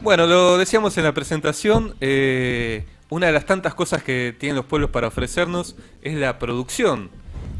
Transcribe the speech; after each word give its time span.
Bueno, 0.00 0.28
lo 0.28 0.58
decíamos 0.58 0.96
en 0.96 1.02
la 1.02 1.12
presentación, 1.12 1.96
eh, 2.00 2.84
una 3.10 3.26
de 3.26 3.32
las 3.32 3.46
tantas 3.46 3.74
cosas 3.74 4.04
que 4.04 4.34
tienen 4.38 4.54
los 4.54 4.64
pueblos 4.64 4.90
para 4.90 5.08
ofrecernos 5.08 5.74
es 6.02 6.14
la 6.14 6.38
producción 6.38 7.10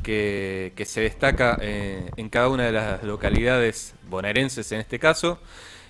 que, 0.04 0.72
se 0.86 1.00
destaca 1.00 1.58
eh, 1.60 2.10
en 2.16 2.28
cada 2.28 2.48
una 2.48 2.62
de 2.62 2.72
las 2.72 3.02
localidades 3.02 3.94
bonaerenses 4.08 4.70
en 4.70 4.78
este 4.78 5.00
caso. 5.00 5.40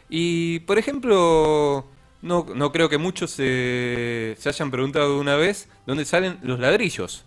Y, 0.09 0.61
por 0.61 0.79
ejemplo, 0.79 1.85
no, 2.23 2.47
no 2.55 2.73
creo 2.73 2.89
que 2.89 2.97
muchos 2.97 3.31
se, 3.31 4.35
se 4.39 4.49
hayan 4.49 4.71
preguntado 4.71 5.21
una 5.21 5.37
vez 5.37 5.69
dónde 5.87 6.07
salen 6.07 6.39
los 6.43 6.59
ladrillos, 6.59 7.27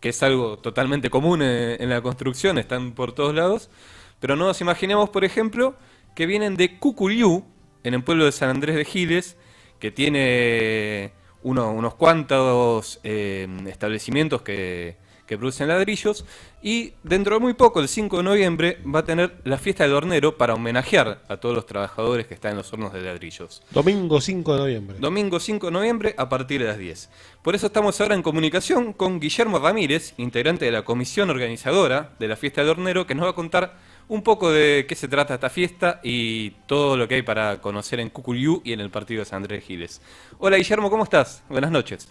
que 0.00 0.08
es 0.08 0.20
algo 0.24 0.58
totalmente 0.58 1.10
común 1.10 1.42
en, 1.42 1.80
en 1.80 1.88
la 1.90 2.02
construcción, 2.02 2.58
están 2.58 2.90
por 2.90 3.12
todos 3.12 3.34
lados, 3.36 3.70
pero 4.18 4.34
no 4.34 4.46
nos 4.46 4.60
imaginemos, 4.60 5.10
por 5.10 5.24
ejemplo, 5.24 5.76
que 6.16 6.26
vienen 6.26 6.56
de 6.56 6.76
Cucuriú, 6.80 7.44
en 7.84 7.94
el 7.94 8.02
pueblo 8.02 8.24
de 8.24 8.32
San 8.32 8.50
Andrés 8.50 8.76
de 8.76 8.84
Giles, 8.84 9.36
que 9.78 9.90
tiene 9.90 11.12
uno- 11.42 11.70
unos 11.72 11.94
cuantos 11.94 13.00
eh, 13.04 13.46
establecimientos 13.68 14.42
que, 14.42 14.96
que 15.26 15.38
producen 15.38 15.68
ladrillos, 15.68 16.24
y 16.60 16.94
dentro 17.04 17.34
de 17.36 17.40
muy 17.40 17.54
poco, 17.54 17.78
el 17.80 17.86
5 17.86 18.16
de 18.16 18.22
noviembre, 18.24 18.78
va 18.92 19.00
a 19.00 19.04
tener 19.04 19.36
la 19.44 19.58
fiesta 19.58 19.84
del 19.84 19.92
hornero 19.92 20.36
para 20.36 20.54
homenajear 20.54 21.22
a 21.28 21.36
todos 21.36 21.54
los 21.54 21.66
trabajadores 21.66 22.26
que 22.26 22.34
están 22.34 22.52
en 22.52 22.56
los 22.56 22.72
hornos 22.72 22.92
de 22.92 23.02
ladrillos. 23.02 23.62
Domingo 23.70 24.20
5 24.20 24.52
de 24.54 24.58
noviembre. 24.58 24.96
Domingo 24.98 25.38
5 25.38 25.66
de 25.66 25.72
noviembre 25.72 26.14
a 26.18 26.28
partir 26.28 26.60
de 26.62 26.66
las 26.66 26.78
10. 26.78 27.10
Por 27.42 27.54
eso 27.54 27.66
estamos 27.68 28.00
ahora 28.00 28.16
en 28.16 28.22
comunicación 28.22 28.92
con 28.92 29.20
Guillermo 29.20 29.60
Ramírez, 29.60 30.14
integrante 30.16 30.64
de 30.64 30.72
la 30.72 30.82
comisión 30.82 31.30
organizadora 31.30 32.10
de 32.18 32.26
la 32.26 32.34
fiesta 32.36 32.62
del 32.62 32.70
hornero, 32.70 33.06
que 33.06 33.14
nos 33.14 33.26
va 33.26 33.30
a 33.30 33.34
contar 33.34 33.76
un 34.08 34.22
poco 34.22 34.50
de 34.50 34.86
qué 34.88 34.94
se 34.94 35.08
trata 35.08 35.34
esta 35.34 35.50
fiesta 35.50 36.00
y 36.02 36.50
todo 36.66 36.96
lo 36.96 37.06
que 37.06 37.16
hay 37.16 37.22
para 37.22 37.60
conocer 37.60 38.00
en 38.00 38.10
Cucuriú 38.10 38.62
y 38.64 38.72
en 38.72 38.80
el 38.80 38.90
partido 38.90 39.20
de 39.20 39.26
San 39.26 39.38
Andrés 39.38 39.64
Giles. 39.64 40.00
Hola 40.38 40.56
Guillermo, 40.56 40.90
¿cómo 40.90 41.04
estás? 41.04 41.44
Buenas 41.48 41.70
noches. 41.70 42.08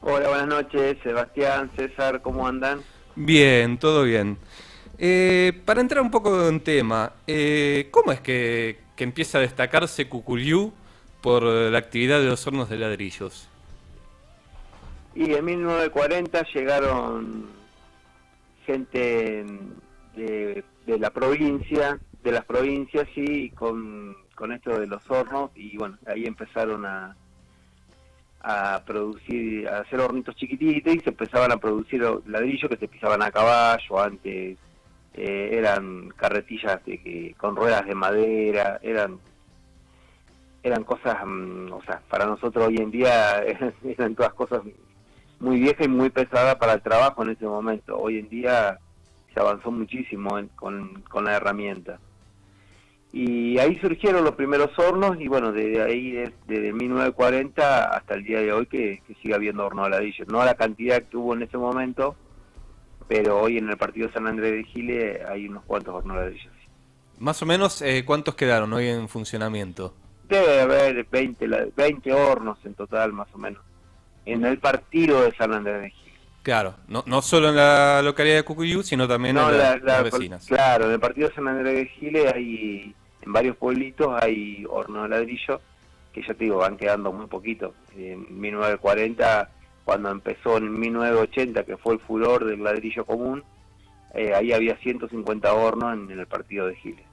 Hola, 0.00 0.28
buenas 0.28 0.46
noches, 0.46 0.96
Sebastián, 1.02 1.70
César, 1.76 2.22
¿cómo 2.22 2.46
andan? 2.46 2.80
Bien, 3.16 3.78
todo 3.78 4.04
bien. 4.04 4.38
Eh, 4.96 5.60
para 5.64 5.80
entrar 5.80 6.02
un 6.02 6.10
poco 6.10 6.48
en 6.48 6.60
tema, 6.60 7.12
eh, 7.26 7.88
¿cómo 7.90 8.12
es 8.12 8.20
que, 8.20 8.78
que 8.96 9.04
empieza 9.04 9.38
a 9.38 9.40
destacarse 9.40 10.08
Cucuriú 10.08 10.72
por 11.20 11.42
la 11.42 11.78
actividad 11.78 12.20
de 12.20 12.26
los 12.26 12.46
hornos 12.46 12.68
de 12.68 12.78
ladrillos? 12.78 13.48
Y 15.14 15.34
en 15.34 15.44
1940 15.44 16.46
llegaron 16.54 17.46
gente 18.64 19.44
de, 20.14 20.64
de 20.88 20.98
la 20.98 21.10
provincia, 21.10 21.98
de 22.24 22.32
las 22.32 22.46
provincias, 22.46 23.06
sí, 23.14 23.50
con, 23.50 24.16
con 24.34 24.52
esto 24.52 24.80
de 24.80 24.86
los 24.86 25.02
hornos, 25.10 25.50
y 25.54 25.76
bueno, 25.76 25.98
ahí 26.06 26.24
empezaron 26.24 26.86
a, 26.86 27.14
a 28.40 28.82
producir, 28.86 29.68
a 29.68 29.80
hacer 29.80 30.00
hornitos 30.00 30.34
chiquititos 30.36 30.94
y 30.94 31.00
se 31.00 31.10
empezaban 31.10 31.52
a 31.52 31.58
producir 31.58 32.02
ladrillos 32.26 32.70
que 32.70 32.78
se 32.78 32.88
pisaban 32.88 33.22
a 33.22 33.30
caballo 33.30 34.00
antes, 34.00 34.56
eh, 35.12 35.48
eran 35.52 36.08
carretillas 36.16 36.82
de 36.86 36.98
que, 37.02 37.34
con 37.36 37.54
ruedas 37.54 37.84
de 37.86 37.94
madera, 37.94 38.78
eran 38.82 39.18
eran 40.62 40.84
cosas, 40.84 41.16
mm, 41.24 41.70
o 41.70 41.82
sea, 41.82 42.00
para 42.08 42.24
nosotros 42.26 42.66
hoy 42.66 42.78
en 42.78 42.90
día 42.90 43.42
eran 43.84 44.14
todas 44.14 44.32
cosas 44.32 44.62
muy 45.38 45.60
viejas 45.60 45.86
y 45.86 45.88
muy 45.88 46.08
pesadas 46.08 46.56
para 46.56 46.72
el 46.72 46.82
trabajo 46.82 47.22
en 47.22 47.30
ese 47.30 47.46
momento. 47.46 47.96
Hoy 47.96 48.18
en 48.18 48.28
día 48.28 48.78
se 49.38 49.44
avanzó 49.44 49.70
muchísimo 49.70 50.36
en- 50.38 50.48
con, 50.48 51.02
con 51.02 51.24
la 51.24 51.36
herramienta. 51.36 52.00
Y 53.12 53.58
ahí 53.58 53.78
surgieron 53.80 54.24
los 54.24 54.34
primeros 54.34 54.76
hornos 54.78 55.18
y 55.20 55.28
bueno, 55.28 55.52
desde 55.52 55.80
ahí, 55.82 56.10
des- 56.10 56.32
desde 56.46 56.72
1940 56.72 57.84
hasta 57.96 58.14
el 58.14 58.24
día 58.24 58.40
de 58.40 58.52
hoy 58.52 58.66
que, 58.66 59.00
que 59.06 59.14
sigue 59.14 59.34
habiendo 59.34 59.64
horno 59.64 59.88
ladrillo. 59.88 60.24
No 60.28 60.40
a 60.40 60.44
la 60.44 60.54
cantidad 60.54 61.02
que 61.04 61.16
hubo 61.16 61.34
en 61.34 61.42
ese 61.42 61.56
momento, 61.56 62.16
pero 63.06 63.40
hoy 63.40 63.56
en 63.58 63.70
el 63.70 63.76
partido 63.78 64.10
San 64.12 64.26
Andrés 64.26 64.52
de 64.52 64.64
Giles 64.64 65.24
hay 65.26 65.46
unos 65.48 65.64
cuantos 65.64 65.94
hornos 65.94 66.16
ladrillo. 66.16 66.50
Más 67.18 67.40
o 67.42 67.46
menos, 67.46 67.80
eh, 67.82 68.04
¿cuántos 68.04 68.34
quedaron 68.34 68.72
hoy 68.74 68.88
en 68.88 69.08
funcionamiento? 69.08 69.94
Debe 70.28 70.60
haber 70.60 71.04
20, 71.10 71.48
la- 71.48 71.66
20 71.76 72.12
hornos 72.12 72.58
en 72.64 72.74
total, 72.74 73.12
más 73.14 73.28
o 73.32 73.38
menos. 73.38 73.62
En 74.26 74.44
el 74.44 74.58
partido 74.58 75.22
de 75.22 75.34
San 75.36 75.54
Andrés 75.54 75.80
de 75.82 75.90
Giles. 75.90 75.97
Claro, 76.48 76.76
no, 76.88 77.02
no 77.04 77.20
solo 77.20 77.50
en 77.50 77.56
la 77.56 78.00
localidad 78.00 78.36
de 78.36 78.42
Cucuyú, 78.42 78.82
sino 78.82 79.06
también 79.06 79.34
No, 79.34 79.50
en 79.50 79.58
la- 79.58 79.76
la- 79.76 79.76
la- 79.76 80.02
las 80.02 80.04
vecinas. 80.04 80.46
Claro, 80.46 80.86
en 80.86 80.92
el 80.92 80.98
partido 80.98 81.28
de 81.28 81.34
San 81.34 81.46
Andrés 81.46 81.74
de 81.74 81.86
Giles 81.88 82.32
hay, 82.32 82.94
en 83.20 83.32
varios 83.34 83.54
pueblitos 83.58 84.16
hay 84.22 84.64
hornos 84.66 85.02
de 85.02 85.08
ladrillo, 85.10 85.60
que 86.10 86.22
ya 86.22 86.32
te 86.32 86.44
digo, 86.44 86.56
van 86.56 86.78
quedando 86.78 87.12
muy 87.12 87.26
poquitos. 87.26 87.74
En 87.94 88.40
1940, 88.40 89.50
cuando 89.84 90.10
empezó 90.10 90.56
en 90.56 90.72
1980, 90.80 91.64
que 91.64 91.76
fue 91.76 91.92
el 91.92 92.00
furor 92.00 92.46
del 92.46 92.64
ladrillo 92.64 93.04
común, 93.04 93.44
eh, 94.14 94.32
ahí 94.34 94.54
había 94.54 94.74
150 94.78 95.52
hornos 95.52 95.92
en, 96.10 96.18
el 96.18 96.26
partido 96.26 96.66
de 96.66 96.76
Giles. 96.76 97.04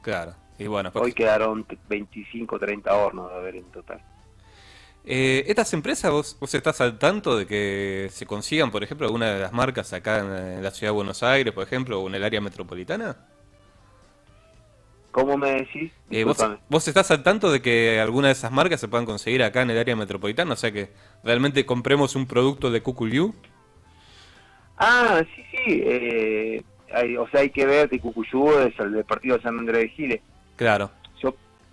Claro, 0.00 0.32
y 0.58 0.66
bueno, 0.68 0.90
pues, 0.90 1.04
Hoy 1.04 1.12
quedaron 1.12 1.66
25, 1.90 2.58
30 2.58 2.94
hornos 2.94 3.30
de 3.30 3.36
haber 3.36 3.56
en 3.56 3.64
total. 3.64 4.00
Eh, 5.04 5.44
¿estas 5.46 5.72
empresas 5.72 6.10
vos, 6.10 6.36
vos 6.38 6.54
estás 6.54 6.80
al 6.80 6.98
tanto 6.98 7.36
de 7.36 7.46
que 7.46 8.08
se 8.10 8.26
consigan, 8.26 8.70
por 8.70 8.82
ejemplo, 8.84 9.06
alguna 9.06 9.32
de 9.32 9.40
las 9.40 9.52
marcas 9.52 9.92
acá 9.92 10.18
en, 10.18 10.62
la 10.62 10.70
ciudad 10.70 10.92
de 10.92 10.96
Buenos 10.96 11.22
Aires, 11.22 11.52
por 11.54 11.64
ejemplo, 11.64 12.00
o 12.00 12.08
en 12.08 12.14
el 12.14 12.24
área 12.24 12.40
metropolitana? 12.40 13.16
¿Cómo 15.10 15.36
me 15.36 15.50
decís? 15.52 15.90
Eh, 16.10 16.24
¿vos, 16.24 16.86
estás 16.86 17.10
al 17.10 17.22
tanto 17.22 17.50
de 17.50 17.60
que 17.60 17.98
alguna 17.98 18.28
de 18.28 18.34
esas 18.34 18.52
marcas 18.52 18.80
se 18.80 18.86
puedan 18.86 19.06
conseguir 19.06 19.42
acá 19.42 19.62
en 19.62 19.70
el 19.70 19.78
área 19.78 19.96
metropolitana? 19.96 20.52
O 20.52 20.56
sea 20.56 20.70
que 20.70 20.90
realmente 21.24 21.66
compremos 21.66 22.14
un 22.14 22.26
producto 22.26 22.70
de 22.70 22.80
Cucuyú. 22.80 23.34
Ah, 24.76 25.22
sí, 25.34 25.42
sí. 25.50 25.82
eh, 25.84 26.62
hay- 26.92 27.16
o 27.16 27.28
sea, 27.28 27.40
hay 27.40 27.50
que 27.50 27.66
ver 27.66 27.88
de 27.88 27.98
Cucuyú, 27.98 28.50
es 28.60 28.78
el 28.78 28.92
del 28.92 29.04
partido 29.04 29.36
de 29.36 29.42
San 29.42 29.58
Andrés 29.58 29.82
de 29.82 29.88
Giles. 29.88 30.20
Claro, 30.56 30.90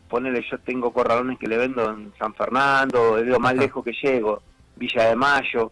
ponele, 0.07 0.43
yo 0.49 0.57
tengo 0.59 0.91
corralones 0.91 1.37
que 1.37 1.47
le 1.47 1.57
vendo 1.57 1.89
en 1.89 2.13
San 2.17 2.33
Fernando, 2.33 3.17
es 3.17 3.25
lo 3.25 3.39
más 3.39 3.53
Ajá. 3.53 3.61
lejos 3.61 3.83
que 3.83 3.93
llego, 3.93 4.41
Villa 4.75 5.09
de 5.09 5.15
Mayo. 5.15 5.71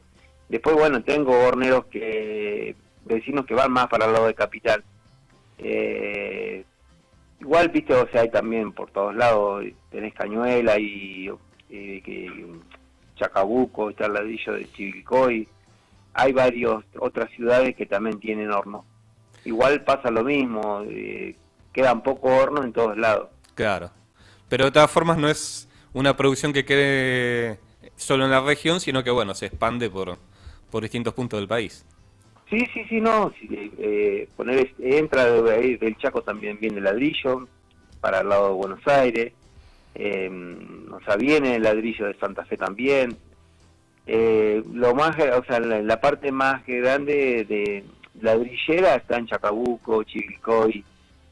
Después, 0.49 0.75
bueno, 0.75 1.01
tengo 1.03 1.31
horneros 1.47 1.85
que, 1.85 2.75
vecinos 3.05 3.45
que 3.45 3.55
van 3.55 3.71
más 3.71 3.87
para 3.87 4.05
el 4.05 4.13
lado 4.13 4.27
de 4.27 4.35
Capital. 4.35 4.83
Eh, 5.57 6.63
igual, 7.39 7.69
viste, 7.69 7.93
o 7.93 8.07
sea, 8.09 8.21
hay 8.21 8.29
también 8.29 8.71
por 8.73 8.91
todos 8.91 9.15
lados, 9.15 9.63
tenés 9.89 10.13
Cañuela 10.13 10.77
y 10.77 11.29
eh, 11.69 12.01
que, 12.03 12.47
Chacabuco, 13.15 13.89
está 13.89 14.05
el 14.07 14.13
ladrillo 14.13 14.53
de 14.53 14.71
Chivilcoy. 14.71 15.47
Hay 16.13 16.31
varios 16.33 16.83
otras 16.99 17.29
ciudades 17.31 17.75
que 17.75 17.85
también 17.85 18.19
tienen 18.19 18.51
hornos. 18.51 18.85
Igual 19.43 19.83
pasa 19.83 20.09
lo 20.11 20.23
mismo, 20.23 20.83
eh, 20.87 21.35
quedan 21.71 22.01
pocos 22.01 22.31
hornos 22.31 22.65
en 22.65 22.73
todos 22.73 22.97
lados. 22.97 23.29
claro. 23.53 23.91
Pero 24.49 24.65
de 24.65 24.71
todas 24.71 24.91
formas 24.91 25.17
no 25.17 25.27
es 25.27 25.67
una 25.93 26.15
producción 26.15 26.53
que 26.53 26.65
quede 26.65 27.59
solo 27.95 28.25
en 28.25 28.31
la 28.31 28.41
región, 28.41 28.79
sino 28.79 29.03
que 29.03 29.11
bueno, 29.11 29.33
se 29.33 29.47
expande 29.47 29.89
por, 29.89 30.17
por 30.69 30.83
distintos 30.83 31.13
puntos 31.13 31.39
del 31.39 31.47
país. 31.47 31.85
Sí, 32.49 32.59
sí, 32.73 32.83
sí, 32.87 33.01
no. 33.01 33.33
eh, 33.49 34.27
poner, 34.35 34.71
entra 34.79 35.25
de 35.25 35.77
del 35.77 35.97
Chaco 35.97 36.21
también 36.21 36.59
viene 36.59 36.77
el 36.77 36.83
ladrillo, 36.83 37.47
para 38.01 38.21
el 38.21 38.29
lado 38.29 38.49
de 38.49 38.53
Buenos 38.53 38.87
Aires. 38.87 39.33
eh, 39.95 40.29
o 40.91 40.99
sea, 41.05 41.15
viene 41.15 41.55
el 41.55 41.63
ladrillo 41.63 42.05
de 42.05 42.13
Santa 42.15 42.45
Fe 42.45 42.57
también. 42.57 43.17
Eh, 44.07 44.61
lo 44.73 44.93
más, 44.93 45.17
o 45.17 45.43
sea, 45.45 45.59
la, 45.59 45.99
parte 45.99 46.31
más 46.31 46.65
grande 46.67 47.45
de 47.45 47.83
ladrillera 48.21 48.95
está 48.95 49.17
en 49.17 49.27
Chacabuco, 49.27 50.03
Chivilcoy, 50.03 50.83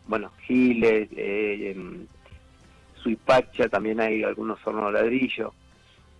bueno, 0.07 0.31
Giles, 0.47 1.07
eh, 1.15 1.73
en 1.75 2.07
Suipacha 3.03 3.67
también 3.69 3.99
hay 3.99 4.23
algunos 4.23 4.65
hornos 4.65 4.93
de 4.93 5.01
ladrillo. 5.01 5.53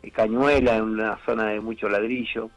eh, 0.02 0.12
Cañuela 0.12 0.75
en 0.75 0.84
una 0.84 1.18
zona 1.25 1.48
de 1.48 1.60
mucho 1.60 1.90
ladrillo. 1.90 2.50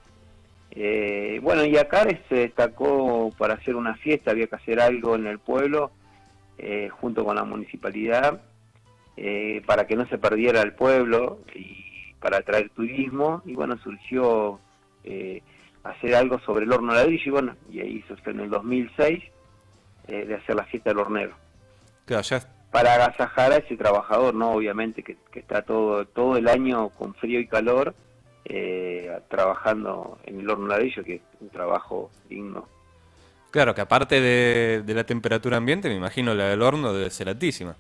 Eh, 0.71 1.39
bueno, 1.43 1.65
y 1.65 1.77
acá 1.79 2.07
se 2.29 2.35
destacó 2.35 3.33
para 3.39 3.55
hacer 3.55 3.77
una 3.77 3.95
fiesta, 3.95 4.33
había 4.33 4.47
que 4.47 4.57
hacer 4.57 4.81
algo 4.81 5.15
en 5.15 5.27
el 5.27 5.39
pueblo, 5.39 5.91
eh, 6.59 6.89
junto 6.91 7.25
con 7.25 7.37
la 7.37 7.45
municipalidad, 7.45 8.43
eh, 9.17 9.63
para 9.65 9.87
que 9.87 9.97
no 9.97 10.07
se 10.09 10.19
perdiera 10.19 10.61
el 10.61 10.75
pueblo 10.75 11.39
y 11.55 12.13
para 12.21 12.39
atraer 12.39 12.69
turismo. 12.71 13.43
Y 13.47 13.55
bueno, 13.55 13.79
surgió 13.79 14.61
hacer 15.85 16.15
algo 16.17 16.41
sobre 16.41 16.65
el 16.65 16.73
horno 16.73 16.93
de 16.93 16.99
ladrillo, 16.99 17.25
y 17.27 17.31
bueno, 17.31 17.57
y 17.71 17.81
ahí 17.81 18.05
surgió 18.09 18.33
en 18.33 18.41
el 18.41 18.51
2006 18.51 19.23
eh, 20.09 20.25
de 20.25 20.35
hacer 20.35 20.55
la 20.55 20.65
fiesta 20.65 20.91
del 20.91 20.99
hornero. 20.99 21.35
Claro, 22.05 22.23
Para 22.71 22.95
agasajar 22.95 23.53
a 23.53 23.57
ese 23.57 23.77
trabajador, 23.77 24.35
¿no? 24.35 24.53
Obviamente 24.53 25.03
que, 25.03 25.17
que 25.33 25.41
está 25.41 25.63
todo, 25.63 26.05
todo 26.05 26.37
el 26.37 26.49
año 26.49 26.91
con 26.91 27.15
frío 27.15 27.41
y 27.41 27.47
calor 27.47 27.95
eh, 28.45 29.19
trabajando 29.29 30.19
en 30.25 30.41
el 30.41 30.51
horno 30.51 30.69
ladrillo, 30.69 31.03
que 31.03 31.17
es 31.17 31.23
un 31.41 31.49
trabajo 31.49 32.11
digno. 32.29 32.69
Claro, 33.51 33.75
que 33.75 33.81
aparte 33.81 34.21
de, 34.21 34.83
de 34.85 34.95
la 34.95 35.05
temperatura 35.05 35.57
ambiente, 35.57 35.89
me 35.89 35.95
imagino 35.95 36.35
la 36.35 36.49
del 36.49 36.63
horno 36.63 36.93
debe 36.93 37.11
ser 37.11 37.29
altísima. 37.29 37.77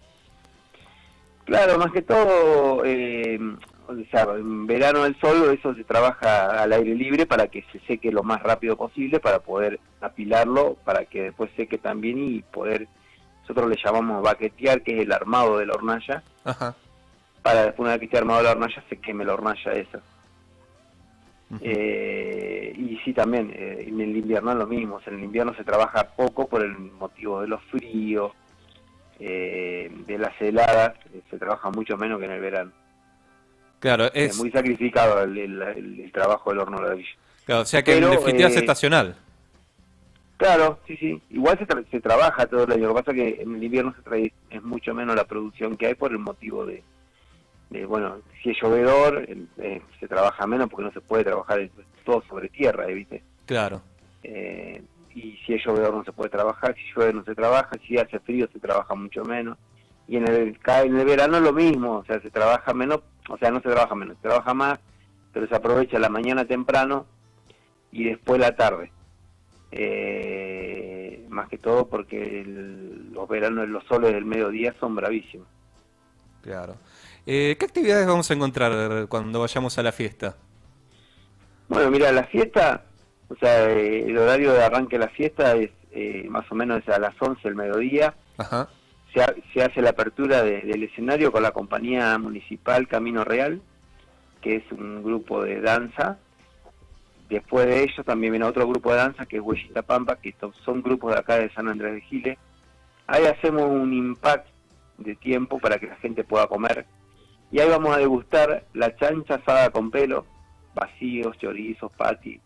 Claro, 1.44 1.78
más 1.78 1.92
que 1.92 2.02
todo, 2.02 2.84
eh, 2.84 3.38
o 3.86 3.94
sea, 4.10 4.22
en 4.34 4.66
verano 4.66 5.04
del 5.04 5.18
sol 5.20 5.56
eso 5.56 5.74
se 5.74 5.84
trabaja 5.84 6.62
al 6.62 6.72
aire 6.72 6.94
libre 6.94 7.24
para 7.24 7.46
que 7.46 7.64
se 7.70 7.78
seque 7.86 8.10
lo 8.10 8.24
más 8.24 8.42
rápido 8.42 8.76
posible 8.76 9.20
para 9.20 9.38
poder 9.38 9.78
apilarlo, 10.00 10.76
para 10.84 11.04
que 11.04 11.22
después 11.22 11.50
seque 11.56 11.78
también 11.78 12.18
y 12.18 12.42
poder, 12.42 12.88
nosotros 13.46 13.70
le 13.70 13.76
llamamos 13.82 14.22
baquetear, 14.24 14.82
que 14.82 14.96
es 14.96 15.02
el 15.04 15.12
armado 15.12 15.58
de 15.58 15.66
la 15.66 15.74
hornalla, 15.74 16.22
Ajá. 16.44 16.74
para 17.42 17.62
después 17.66 17.80
una 17.86 17.90
vez 17.90 18.00
que 18.00 18.04
esté 18.06 18.18
armado 18.18 18.42
la 18.42 18.50
hornalla 18.50 18.82
se 18.88 18.96
queme 18.96 19.24
la 19.24 19.34
hornalla 19.34 19.72
esa. 19.72 20.00
Eh, 21.60 22.74
y 22.76 22.98
sí, 23.04 23.12
también, 23.12 23.52
eh, 23.54 23.84
en 23.86 24.00
el 24.00 24.16
invierno 24.16 24.50
es 24.50 24.58
lo 24.58 24.66
mismo, 24.66 24.96
o 24.96 25.00
sea, 25.00 25.12
en 25.12 25.20
el 25.20 25.26
invierno 25.26 25.54
se 25.54 25.62
trabaja 25.62 26.08
poco 26.16 26.48
por 26.48 26.62
el 26.64 26.76
motivo 26.76 27.40
de 27.40 27.46
los 27.46 27.62
fríos, 27.66 28.32
eh, 29.20 29.90
de 30.08 30.18
las 30.18 30.32
heladas, 30.42 30.94
eh, 31.14 31.20
se 31.30 31.38
trabaja 31.38 31.70
mucho 31.70 31.96
menos 31.96 32.18
que 32.18 32.24
en 32.24 32.32
el 32.32 32.40
verano. 32.40 32.72
Claro, 33.78 34.10
Es, 34.12 34.36
muy 34.38 34.50
sacrificado 34.50 35.22
el, 35.22 35.38
el- 35.38 35.62
el- 35.62 36.00
el 36.00 36.12
trabajo 36.12 36.50
del 36.50 36.58
horno 36.58 36.82
ladrillo. 36.82 37.14
claro, 37.44 37.62
o 37.62 37.64
sea 37.64 37.82
que 37.84 37.92
Pero, 37.92 38.06
en 38.08 38.12
definitiva 38.18 38.48
es 38.48 38.56
eh, 38.56 38.60
estacional. 38.60 39.14
Claro, 40.36 40.78
sí, 40.86 40.96
sí. 40.98 41.22
Igual 41.30 41.58
se, 41.58 41.66
tra- 41.66 41.84
se 41.90 42.00
trabaja 42.00 42.46
todo 42.46 42.64
el 42.64 42.72
año. 42.72 42.88
Lo 42.88 42.94
que 42.94 43.00
pasa 43.02 43.10
es 43.12 43.16
que 43.16 43.42
en 43.42 43.54
el 43.56 43.64
invierno 43.64 43.94
se 43.96 44.02
trae, 44.02 44.32
es 44.50 44.62
mucho 44.62 44.94
menos 44.94 45.16
la 45.16 45.24
producción 45.24 45.76
que 45.76 45.86
hay 45.86 45.94
por 45.94 46.12
el 46.12 46.18
motivo 46.18 46.66
de, 46.66 46.82
de, 47.70 47.86
bueno, 47.86 48.18
si 48.42 48.50
es 48.50 48.58
llovedor, 48.60 49.26
eh, 49.58 49.80
se 49.98 50.08
trabaja 50.08 50.46
menos 50.46 50.68
porque 50.68 50.84
no 50.84 50.92
se 50.92 51.00
puede 51.00 51.24
trabajar 51.24 51.60
es 51.60 51.70
todo 52.04 52.22
sobre 52.28 52.48
tierra, 52.50 52.86
eh, 52.86 52.94
¿viste? 52.94 53.22
Claro. 53.46 53.80
Eh, 54.22 54.82
y 55.14 55.38
si 55.46 55.54
es 55.54 55.64
llovedor 55.64 55.94
no 55.94 56.04
se 56.04 56.12
puede 56.12 56.28
trabajar, 56.28 56.74
si 56.74 56.82
llueve 56.94 57.14
no 57.14 57.24
se 57.24 57.34
trabaja, 57.34 57.70
si 57.86 57.96
hace 57.96 58.18
frío 58.20 58.46
se 58.52 58.58
trabaja 58.60 58.94
mucho 58.94 59.24
menos. 59.24 59.56
Y 60.06 60.18
en 60.18 60.28
el, 60.28 60.58
en 60.66 60.96
el 60.98 61.06
verano 61.06 61.40
lo 61.40 61.52
mismo, 61.52 61.96
o 61.96 62.04
sea, 62.04 62.20
se 62.20 62.30
trabaja 62.30 62.74
menos, 62.74 63.00
o 63.28 63.38
sea, 63.38 63.50
no 63.50 63.60
se 63.60 63.70
trabaja 63.70 63.94
menos, 63.94 64.16
se 64.18 64.28
trabaja 64.28 64.52
más, 64.54 64.78
pero 65.32 65.48
se 65.48 65.56
aprovecha 65.56 65.98
la 65.98 66.10
mañana 66.10 66.44
temprano 66.44 67.06
y 67.90 68.04
después 68.04 68.38
la 68.38 68.54
tarde. 68.54 68.92
Eh, 69.72 71.26
más 71.28 71.48
que 71.48 71.58
todo 71.58 71.86
porque 71.88 72.40
el- 72.40 73.12
los 73.12 73.28
veranos, 73.28 73.68
los 73.68 73.84
soles 73.84 74.12
del 74.12 74.24
mediodía 74.24 74.74
son 74.80 74.94
bravísimos. 74.94 75.46
Claro. 76.42 76.76
Eh, 77.26 77.56
¿Qué 77.58 77.64
actividades 77.66 78.06
vamos 78.06 78.30
a 78.30 78.34
encontrar 78.34 79.06
cuando 79.08 79.40
vayamos 79.40 79.76
a 79.78 79.82
la 79.82 79.92
fiesta? 79.92 80.36
Bueno, 81.68 81.90
mira, 81.90 82.12
la 82.12 82.24
fiesta, 82.24 82.84
o 83.28 83.34
sea, 83.36 83.68
eh, 83.70 84.04
el 84.06 84.16
horario 84.16 84.52
de 84.52 84.62
arranque 84.62 84.96
de 84.98 85.04
la 85.06 85.10
fiesta 85.10 85.54
es 85.56 85.70
eh, 85.92 86.26
más 86.28 86.44
o 86.52 86.54
menos 86.54 86.86
a 86.88 86.98
las 86.98 87.14
11 87.20 87.40
del 87.48 87.54
mediodía. 87.56 88.14
Ajá. 88.38 88.68
se, 89.14 89.22
ha- 89.22 89.34
se 89.54 89.62
hace 89.62 89.80
la 89.80 89.90
apertura 89.90 90.42
de- 90.42 90.60
del 90.60 90.82
escenario 90.82 91.32
con 91.32 91.42
la 91.42 91.52
compañía 91.52 92.18
municipal 92.18 92.86
Camino 92.86 93.24
Real, 93.24 93.62
que 94.42 94.56
es 94.56 94.64
un 94.72 95.02
grupo 95.02 95.42
de 95.42 95.62
danza. 95.62 96.18
Después 97.28 97.66
de 97.66 97.82
ellos 97.82 98.06
también 98.06 98.32
viene 98.32 98.46
otro 98.46 98.66
grupo 98.68 98.90
de 98.92 98.98
danza 98.98 99.26
que 99.26 99.36
es 99.36 99.42
Huellita 99.42 99.82
Pampa, 99.82 100.16
que 100.16 100.34
son 100.64 100.82
grupos 100.82 101.12
de 101.12 101.18
acá 101.18 101.36
de 101.38 101.50
San 101.52 101.68
Andrés 101.68 101.94
de 101.94 102.00
Giles. 102.02 102.38
Ahí 103.06 103.24
hacemos 103.26 103.64
un 103.64 103.92
impact 103.92 104.46
de 104.98 105.14
tiempo 105.16 105.58
para 105.58 105.78
que 105.78 105.86
la 105.86 105.96
gente 105.96 106.22
pueda 106.24 106.46
comer. 106.46 106.86
Y 107.50 107.60
ahí 107.60 107.68
vamos 107.68 107.94
a 107.94 107.98
degustar 107.98 108.64
la 108.74 108.94
chancha 108.96 109.34
asada 109.34 109.70
con 109.70 109.90
pelo, 109.90 110.24
vacíos, 110.74 111.36
chorizos, 111.38 111.90
pati. 111.96 112.40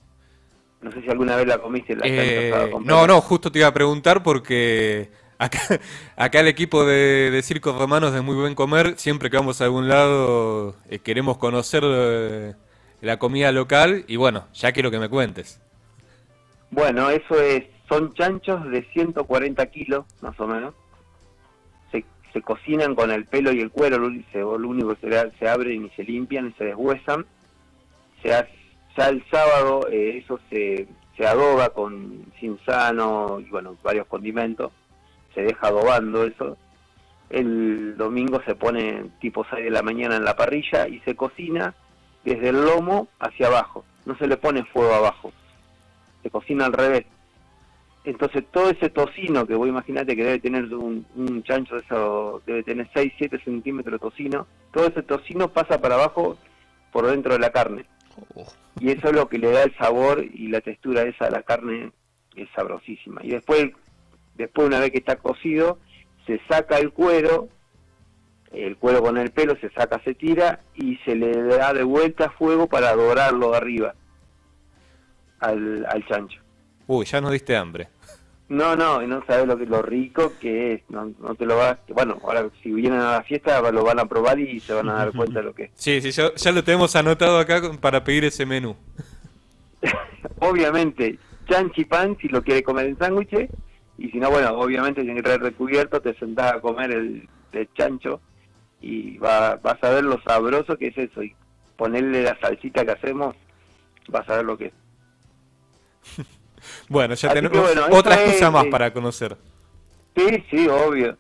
No 0.80 0.90
sé 0.92 1.02
si 1.02 1.10
alguna 1.10 1.36
vez 1.36 1.46
la 1.46 1.58
comiste 1.58 1.94
la 1.94 2.02
chancha 2.02 2.22
Eh, 2.22 2.48
asada 2.48 2.70
con 2.70 2.86
pelo. 2.86 3.00
no, 3.00 3.06
no, 3.06 3.20
justo 3.20 3.52
te 3.52 3.58
iba 3.58 3.68
a 3.68 3.74
preguntar 3.74 4.22
porque 4.22 5.10
acá, 5.38 5.60
acá 6.16 6.40
el 6.40 6.48
equipo 6.48 6.84
de, 6.86 7.30
de 7.30 7.42
Circos 7.42 7.78
Romanos 7.78 8.12
de 8.14 8.22
Muy 8.22 8.34
Buen 8.36 8.54
Comer, 8.54 8.94
siempre 8.98 9.28
que 9.30 9.36
vamos 9.36 9.60
a 9.60 9.64
algún 9.64 9.88
lado, 9.88 10.74
eh, 10.88 10.98
queremos 11.00 11.36
conocer 11.38 11.82
eh, 11.84 12.54
la 13.00 13.18
comida 13.18 13.52
local 13.52 14.04
y 14.06 14.16
bueno, 14.16 14.46
ya 14.52 14.72
quiero 14.72 14.90
que 14.90 14.98
me 14.98 15.08
cuentes. 15.08 15.60
Bueno, 16.70 17.10
eso 17.10 17.40
es, 17.40 17.64
son 17.88 18.14
chanchos 18.14 18.70
de 18.70 18.82
140 18.92 19.66
kilos, 19.66 20.04
más 20.20 20.38
o 20.38 20.46
menos. 20.46 20.74
Se, 21.90 22.04
se 22.32 22.42
cocinan 22.42 22.94
con 22.94 23.10
el 23.10 23.24
pelo 23.24 23.52
y 23.52 23.60
el 23.60 23.70
cuero, 23.70 23.98
lo, 23.98 24.06
único 24.68 24.94
que 24.94 25.08
se, 25.08 25.38
se 25.38 25.48
abren 25.48 25.86
y 25.86 25.90
se 25.90 26.04
limpian 26.04 26.48
y 26.48 26.52
se 26.52 26.64
deshuesan. 26.64 27.26
Se 28.22 28.34
hace, 28.34 28.50
ya 28.96 29.08
el 29.08 29.24
sábado 29.30 29.88
eh, 29.90 30.18
eso 30.22 30.38
se, 30.50 30.86
se 31.16 31.26
adoba 31.26 31.70
con 31.70 32.26
cinzano 32.38 33.40
y 33.40 33.50
bueno, 33.50 33.76
varios 33.82 34.06
condimentos. 34.06 34.72
Se 35.34 35.42
deja 35.42 35.68
adobando 35.68 36.24
eso. 36.24 36.56
El 37.30 37.96
domingo 37.96 38.42
se 38.44 38.56
pone 38.56 39.04
tipo 39.20 39.46
6 39.48 39.64
de 39.64 39.70
la 39.70 39.82
mañana 39.82 40.16
en 40.16 40.24
la 40.24 40.36
parrilla 40.36 40.88
y 40.88 40.98
se 41.00 41.14
cocina 41.14 41.74
desde 42.24 42.50
el 42.50 42.64
lomo 42.64 43.08
hacia 43.18 43.48
abajo. 43.48 43.84
No 44.06 44.16
se 44.16 44.26
le 44.26 44.36
pone 44.36 44.64
fuego 44.64 44.94
abajo 44.94 45.32
se 46.22 46.30
cocina 46.30 46.66
al 46.66 46.72
revés. 46.72 47.06
Entonces 48.04 48.44
todo 48.50 48.70
ese 48.70 48.88
tocino 48.88 49.46
que 49.46 49.54
vos 49.54 49.68
imaginate 49.68 50.16
que 50.16 50.24
debe 50.24 50.38
tener 50.38 50.72
un, 50.74 51.04
un 51.16 51.42
chancho 51.42 51.74
de 51.74 51.82
eso, 51.82 52.42
debe 52.46 52.62
tener 52.62 52.88
6, 52.94 53.12
7 53.18 53.40
centímetros 53.44 53.92
de 53.92 53.98
tocino, 53.98 54.46
todo 54.72 54.86
ese 54.86 55.02
tocino 55.02 55.52
pasa 55.52 55.80
para 55.80 55.96
abajo 55.96 56.38
por 56.92 57.06
dentro 57.06 57.34
de 57.34 57.40
la 57.40 57.50
carne. 57.50 57.84
Y 58.80 58.90
eso 58.90 59.08
es 59.08 59.14
lo 59.14 59.28
que 59.28 59.38
le 59.38 59.50
da 59.50 59.64
el 59.64 59.76
sabor 59.76 60.24
y 60.24 60.48
la 60.48 60.60
textura 60.60 61.02
esa 61.02 61.26
a 61.26 61.30
la 61.30 61.42
carne, 61.42 61.92
es 62.36 62.48
sabrosísima. 62.54 63.20
Y 63.22 63.30
después, 63.30 63.70
después 64.36 64.66
una 64.66 64.80
vez 64.80 64.92
que 64.92 64.98
está 64.98 65.16
cocido, 65.16 65.78
se 66.26 66.40
saca 66.48 66.78
el 66.78 66.92
cuero, 66.92 67.48
el 68.52 68.76
cuero 68.76 69.02
con 69.02 69.16
el 69.16 69.30
pelo 69.30 69.56
se 69.60 69.70
saca, 69.70 70.00
se 70.02 70.14
tira 70.14 70.60
y 70.74 70.96
se 71.04 71.14
le 71.14 71.42
da 71.42 71.72
de 71.72 71.84
vuelta 71.84 72.30
fuego 72.30 72.66
para 72.66 72.94
dorarlo 72.94 73.52
de 73.52 73.56
arriba 73.56 73.94
al, 75.38 75.86
al 75.86 76.06
chancho. 76.06 76.40
Uy, 76.86 77.04
ya 77.04 77.20
nos 77.20 77.32
diste 77.32 77.56
hambre. 77.56 77.88
No, 78.48 78.74
no, 78.74 79.00
y 79.00 79.06
no 79.06 79.24
sabes 79.26 79.46
lo 79.46 79.56
que 79.56 79.64
lo 79.64 79.80
rico 79.80 80.32
que 80.40 80.72
es, 80.72 80.82
no, 80.88 81.12
no 81.20 81.36
te 81.36 81.46
lo 81.46 81.56
vas, 81.56 81.78
bueno, 81.88 82.18
ahora 82.24 82.48
si 82.60 82.72
vienen 82.72 82.98
a 82.98 83.12
la 83.12 83.22
fiesta 83.22 83.60
lo 83.70 83.84
van 83.84 84.00
a 84.00 84.06
probar 84.06 84.40
y 84.40 84.58
se 84.58 84.72
van 84.72 84.88
a 84.88 84.94
dar 84.94 85.12
cuenta 85.12 85.38
de 85.38 85.44
lo 85.44 85.54
que 85.54 85.64
es. 85.64 85.70
Sí, 85.74 86.00
sí, 86.00 86.10
ya, 86.10 86.34
ya 86.34 86.50
lo 86.50 86.64
tenemos 86.64 86.96
anotado 86.96 87.38
acá 87.38 87.62
para 87.80 88.02
pedir 88.02 88.24
ese 88.24 88.44
menú. 88.44 88.74
Obviamente, 90.40 91.16
chanchi 91.48 91.84
pan 91.84 92.16
si 92.20 92.26
lo 92.26 92.42
quiere 92.42 92.64
comer 92.64 92.86
en 92.86 92.98
sándwiches, 92.98 93.50
y 93.98 94.08
si 94.08 94.18
no, 94.18 94.30
bueno, 94.30 94.50
obviamente 94.58 95.02
tiene 95.02 95.18
que 95.18 95.22
traer 95.22 95.42
recubierto, 95.42 96.00
te 96.00 96.14
sentás 96.14 96.54
a 96.54 96.60
comer 96.60 96.90
el, 96.90 97.28
el 97.52 97.68
chancho 97.74 98.20
y 98.80 99.18
va, 99.18 99.56
vas 99.56 99.82
a 99.82 99.90
ver 99.90 100.04
lo 100.04 100.20
sabroso 100.22 100.76
que 100.76 100.88
es 100.88 100.98
eso, 100.98 101.22
y 101.22 101.34
ponerle 101.76 102.22
la 102.22 102.38
salsita 102.40 102.84
que 102.84 102.92
hacemos, 102.92 103.36
vas 104.08 104.28
a 104.28 104.36
ver 104.36 104.44
lo 104.44 104.58
que 104.58 104.66
es. 104.66 106.26
Bueno, 106.90 107.14
ya 107.14 107.30
Así 107.30 107.40
tenemos 107.40 107.58
bueno, 107.58 107.86
eso 107.86 107.98
otras 107.98 108.20
es, 108.20 108.34
cosas 108.34 108.52
más 108.52 108.66
eh, 108.66 108.70
para 108.70 108.92
conocer. 108.92 109.34
Sí, 110.14 110.44
sí, 110.50 110.68
obvio. 110.68 111.16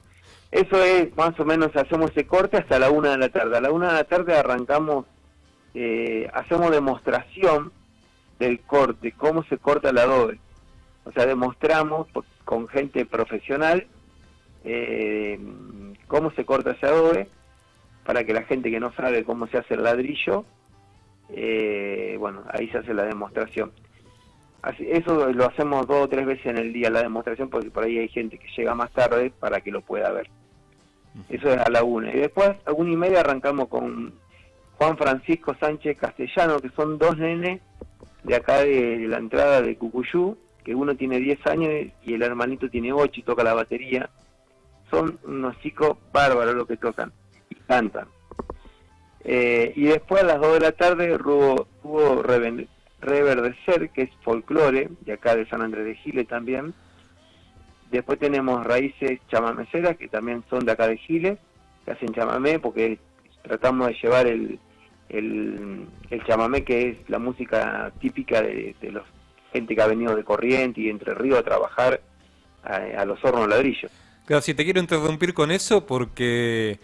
Eso 0.50 0.84
es, 0.84 1.16
más 1.16 1.40
o 1.40 1.46
menos, 1.46 1.74
hacemos 1.74 2.10
ese 2.10 2.26
corte 2.26 2.58
hasta 2.58 2.78
la 2.78 2.90
una 2.90 3.12
de 3.12 3.16
la 3.16 3.30
tarde. 3.30 3.56
A 3.56 3.60
la 3.62 3.70
una 3.70 3.88
de 3.88 3.94
la 3.94 4.04
tarde 4.04 4.36
arrancamos, 4.36 5.06
eh, 5.72 6.28
hacemos 6.34 6.70
demostración 6.70 7.72
del 8.38 8.60
corte, 8.60 9.12
cómo 9.12 9.42
se 9.44 9.56
corta 9.56 9.88
el 9.88 9.98
adobe. 9.98 10.38
O 11.04 11.12
sea, 11.12 11.24
demostramos 11.24 12.06
con 12.44 12.68
gente 12.68 13.06
profesional 13.06 13.86
eh, 14.64 15.38
cómo 16.06 16.30
se 16.32 16.44
corta 16.44 16.72
ese 16.72 16.86
adobe 16.86 17.28
para 18.04 18.24
que 18.24 18.32
la 18.34 18.42
gente 18.42 18.70
que 18.70 18.80
no 18.80 18.92
sabe 18.92 19.24
cómo 19.24 19.46
se 19.46 19.58
hace 19.58 19.74
el 19.74 19.82
ladrillo, 19.84 20.44
eh, 21.30 22.16
bueno, 22.18 22.42
ahí 22.52 22.68
se 22.68 22.78
hace 22.78 22.94
la 22.94 23.04
demostración. 23.04 23.72
Así- 24.62 24.86
eso 24.90 25.32
lo 25.32 25.46
hacemos 25.46 25.86
dos 25.86 26.04
o 26.04 26.08
tres 26.08 26.26
veces 26.26 26.46
en 26.46 26.58
el 26.58 26.72
día 26.72 26.90
la 26.90 27.02
demostración 27.02 27.48
porque 27.48 27.70
por 27.70 27.84
ahí 27.84 27.98
hay 27.98 28.08
gente 28.08 28.38
que 28.38 28.48
llega 28.56 28.74
más 28.74 28.90
tarde 28.92 29.32
para 29.38 29.60
que 29.60 29.70
lo 29.70 29.80
pueda 29.80 30.10
ver. 30.10 30.28
Eso 31.28 31.48
es 31.50 31.58
a 31.58 31.70
la 31.70 31.82
una. 31.82 32.12
Y 32.14 32.18
después 32.18 32.50
a 32.66 32.72
una 32.72 32.90
y 32.90 32.96
media 32.96 33.20
arrancamos 33.20 33.68
con 33.68 34.12
Juan 34.76 34.96
Francisco 34.98 35.54
Sánchez 35.58 35.96
Castellano, 35.98 36.58
que 36.60 36.68
son 36.70 36.98
dos 36.98 37.16
nenes 37.16 37.60
de 38.22 38.36
acá 38.36 38.60
de 38.60 39.06
la 39.08 39.18
entrada 39.18 39.62
de 39.62 39.76
Cucuyú, 39.76 40.36
que 40.62 40.74
uno 40.74 40.94
tiene 40.94 41.18
10 41.18 41.44
años 41.46 41.70
y 42.04 42.14
el 42.14 42.22
hermanito 42.22 42.68
tiene 42.68 42.92
8 42.92 43.20
y 43.20 43.22
toca 43.22 43.42
la 43.42 43.54
batería. 43.54 44.10
Son 44.90 45.18
unos 45.24 45.58
chicos 45.60 45.96
bárbaros 46.12 46.54
los 46.54 46.66
que 46.66 46.76
tocan 46.76 47.12
y 47.70 47.72
cantan. 47.72 48.08
Eh, 49.24 49.72
y 49.76 49.84
después 49.84 50.22
a 50.22 50.26
las 50.26 50.40
2 50.40 50.54
de 50.54 50.60
la 50.60 50.72
tarde 50.72 51.14
hubo, 51.14 51.68
hubo 51.82 52.22
Reverdecer, 53.00 53.90
que 53.90 54.02
es 54.02 54.10
folclore, 54.22 54.88
de 55.00 55.12
acá 55.12 55.36
de 55.36 55.46
San 55.46 55.62
Andrés 55.62 55.84
de 55.84 55.94
Giles 55.96 56.28
también. 56.28 56.74
Después 57.90 58.18
tenemos 58.18 58.64
raíces 58.64 59.20
chamameceras, 59.30 59.96
que 59.96 60.08
también 60.08 60.44
son 60.48 60.64
de 60.64 60.72
acá 60.72 60.88
de 60.88 60.96
Giles, 60.96 61.38
que 61.84 61.90
hacen 61.90 62.12
chamamé, 62.12 62.58
porque 62.58 62.98
tratamos 63.42 63.88
de 63.88 63.94
llevar 63.94 64.26
el, 64.26 64.58
el, 65.08 65.86
el 66.10 66.24
chamamé, 66.24 66.62
que 66.64 66.90
es 66.90 67.10
la 67.10 67.18
música 67.18 67.92
típica 68.00 68.42
de, 68.42 68.74
de 68.80 68.92
los 68.92 69.04
gente 69.52 69.74
que 69.74 69.82
ha 69.82 69.86
venido 69.86 70.14
de 70.14 70.22
Corriente 70.22 70.80
y 70.80 70.88
Entre 70.88 71.12
Ríos 71.12 71.40
a 71.40 71.42
trabajar 71.42 72.00
a, 72.62 72.76
a 72.76 73.04
los 73.04 73.22
hornos 73.24 73.48
ladrillos. 73.48 73.90
Claro, 74.24 74.42
si 74.42 74.54
te 74.54 74.64
quiero 74.64 74.78
interrumpir 74.78 75.34
con 75.34 75.50
eso 75.50 75.84
porque 75.86 76.78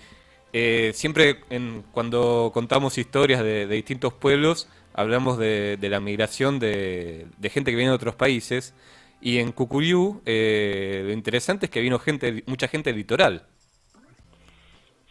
eh, 0.58 0.92
siempre 0.94 1.40
en, 1.50 1.84
cuando 1.92 2.50
contamos 2.54 2.96
historias 2.96 3.42
de, 3.42 3.66
distintos 3.66 4.14
pueblos, 4.14 4.70
hablamos 4.94 5.36
de, 5.36 5.76
la 5.82 6.00
migración 6.00 6.58
de, 6.58 7.26
gente 7.42 7.70
que 7.70 7.76
viene 7.76 7.90
de 7.90 7.96
otros 7.96 8.14
países. 8.14 8.75
Y 9.20 9.36
en 9.36 9.52
Cucuyú, 9.52 10.22
eh, 10.25 11.02
lo 11.04 11.12
interesante 11.12 11.66
es 11.66 11.70
que 11.70 11.82
vino 11.82 11.98
gente, 11.98 12.42
mucha 12.46 12.68
gente 12.68 12.88
del 12.88 12.96
litoral. 12.96 13.44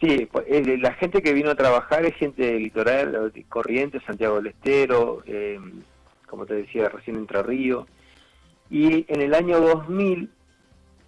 Sí, 0.00 0.28
pues, 0.32 0.46
eh, 0.48 0.78
la 0.78 0.94
gente 0.94 1.22
que 1.22 1.32
vino 1.32 1.50
a 1.50 1.54
trabajar 1.54 2.04
es 2.04 2.16
gente 2.16 2.44
del 2.44 2.64
litoral, 2.64 3.32
Corrientes, 3.48 4.02
Santiago 4.04 4.36
del 4.36 4.48
Estero, 4.48 5.22
como 6.26 6.44
te 6.44 6.54
decía, 6.54 6.88
recién 6.88 7.18
Entre 7.18 7.40
Río. 7.44 7.86
Y 8.68 9.04
en 9.06 9.20
el 9.20 9.32
año 9.32 9.60
2000 9.60 10.28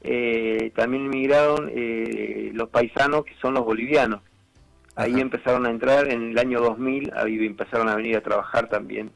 eh, 0.02 0.71
también 0.76 1.07
emigraron 1.07 1.71
eh, 1.75 2.50
los 2.54 2.68
paisanos 2.68 3.25
que 3.25 3.35
son 3.40 3.54
los 3.54 3.64
bolivianos. 3.64 4.23
Ahí 4.99 5.21
empezaron 5.21 5.64
a 5.64 5.71
entrar 5.71 6.09
en 6.09 6.31
el 6.31 6.38
año 6.38 6.61
2000, 6.61 7.12
ahí 7.14 7.47
empezaron 7.47 7.88
a 7.88 7.95
venir 7.95 8.17
a 8.17 8.21
trabajar 8.21 8.69
también 8.69 9.12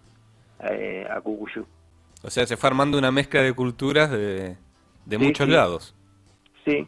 eh, 0.60 1.04
a 1.10 1.20
Cucuyú. 1.20 1.66
O 2.22 2.30
sea, 2.30 2.46
se 2.46 2.56
fue 2.56 2.68
armando 2.68 2.96
una 2.98 3.10
mezcla 3.10 3.42
de 3.42 3.52
culturas 3.52 4.08
de, 4.10 4.56
muchos 5.18 5.48
lados. 5.48 5.94
Sí. 6.64 6.86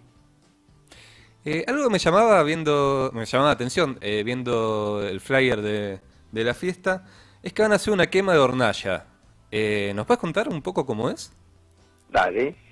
algo 1.66 1.84
que 1.84 1.90
me 1.90 1.98
llamaba 1.98 2.40
viendo, 2.44 3.10
me 3.12 3.26
llamaba 3.26 3.50
la 3.50 3.54
atención 3.54 3.98
viendo 4.00 5.04
el 5.04 5.20
flyer 5.20 5.60
de, 5.60 6.00
de, 6.30 6.44
la 6.44 6.54
fiesta, 6.54 7.04
es 7.42 7.52
que 7.52 7.62
van 7.62 7.72
a 7.72 7.74
hacer 7.74 7.92
una 7.92 8.06
quema 8.06 8.32
de 8.32 8.38
hornalla. 8.38 9.06
¿Nos 9.50 10.06
puedes 10.06 10.20
contar 10.20 10.48
un 10.48 10.62
poco 10.62 10.86
cómo 10.86 11.10
es? 11.10 11.32
Dale. 12.10 12.63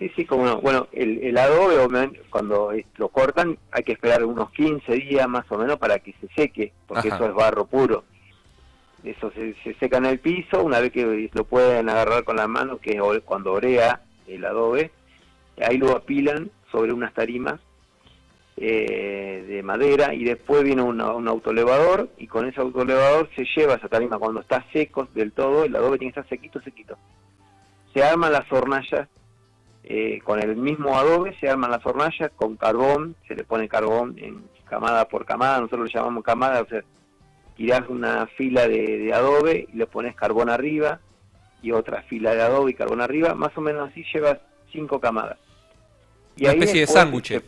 Sí, 0.00 0.10
sí, 0.16 0.24
como 0.24 0.46
no. 0.46 0.62
Bueno, 0.62 0.88
el, 0.92 1.22
el 1.22 1.36
adobe, 1.36 1.76
cuando 2.30 2.72
lo 2.96 3.08
cortan, 3.10 3.58
hay 3.70 3.82
que 3.82 3.92
esperar 3.92 4.24
unos 4.24 4.50
15 4.52 4.90
días 4.94 5.28
más 5.28 5.44
o 5.52 5.58
menos 5.58 5.76
para 5.76 5.98
que 5.98 6.14
se 6.18 6.26
seque, 6.34 6.72
porque 6.86 7.08
eso 7.08 7.26
es 7.26 7.34
barro 7.34 7.66
puro. 7.66 8.04
Eso 9.04 9.30
se, 9.32 9.54
seca 9.74 9.98
en 9.98 10.06
el 10.06 10.18
piso, 10.18 10.64
una 10.64 10.80
vez 10.80 10.90
que 10.90 11.28
lo 11.34 11.44
pueden 11.44 11.90
agarrar 11.90 12.24
con 12.24 12.36
la 12.36 12.48
mano, 12.48 12.78
que 12.78 12.92
es 12.92 13.22
cuando 13.26 13.52
orea 13.52 14.00
el 14.26 14.42
adobe, 14.46 14.90
ahí 15.62 15.76
lo 15.76 15.94
apilan 15.94 16.50
sobre 16.72 16.94
unas 16.94 17.12
tarimas 17.12 17.60
eh, 18.56 19.44
de 19.46 19.62
madera 19.62 20.14
y 20.14 20.24
después 20.24 20.64
viene 20.64 20.80
un 20.80 21.28
autolevador 21.28 22.08
y 22.16 22.26
con 22.26 22.46
ese 22.46 22.58
autolevador 22.62 23.28
se 23.36 23.44
lleva 23.54 23.74
esa 23.74 23.88
tarima 23.88 24.18
cuando 24.18 24.40
está 24.40 24.64
seco 24.72 25.08
del 25.14 25.32
todo, 25.32 25.64
el 25.64 25.76
adobe 25.76 25.98
tiene 25.98 26.14
que 26.14 26.20
estar 26.20 26.30
sequito, 26.30 26.58
sequito. 26.62 26.96
Se 27.92 28.02
arman 28.02 28.32
las 28.32 28.50
hornallas 28.50 29.06
eh, 29.84 30.20
con 30.22 30.40
el 30.40 30.56
mismo 30.56 30.96
adobe 30.98 31.36
se 31.40 31.48
arman 31.48 31.70
las 31.70 31.84
hornallas 31.84 32.30
con 32.36 32.56
carbón, 32.56 33.16
se 33.26 33.34
le 33.34 33.44
pone 33.44 33.68
carbón 33.68 34.14
en 34.18 34.44
camada 34.68 35.06
por 35.06 35.24
camada, 35.24 35.58
nosotros 35.58 35.80
lo 35.80 36.00
llamamos 36.00 36.22
camada, 36.22 36.60
o 36.60 36.66
sea, 36.66 36.82
tirás 37.56 37.88
una 37.88 38.26
fila 38.36 38.68
de, 38.68 39.12
adobe 39.12 39.68
y 39.72 39.76
le 39.76 39.86
pones 39.86 40.14
carbón 40.14 40.48
arriba 40.48 41.00
y 41.62 41.72
otra 41.72 42.02
fila 42.02 42.34
de 42.34 42.42
adobe 42.42 42.70
y 42.70 42.74
carbón 42.74 43.00
arriba, 43.00 43.34
más 43.34 43.56
o 43.56 43.60
menos 43.60 43.90
así 43.90 44.04
llevas 44.14 44.38
cinco 44.70 45.00
camadas. 45.00 45.38
Y 46.36 46.44
Una 46.44 46.52
especie 46.52 46.80
de 46.82 46.86
sándwich 46.86 47.42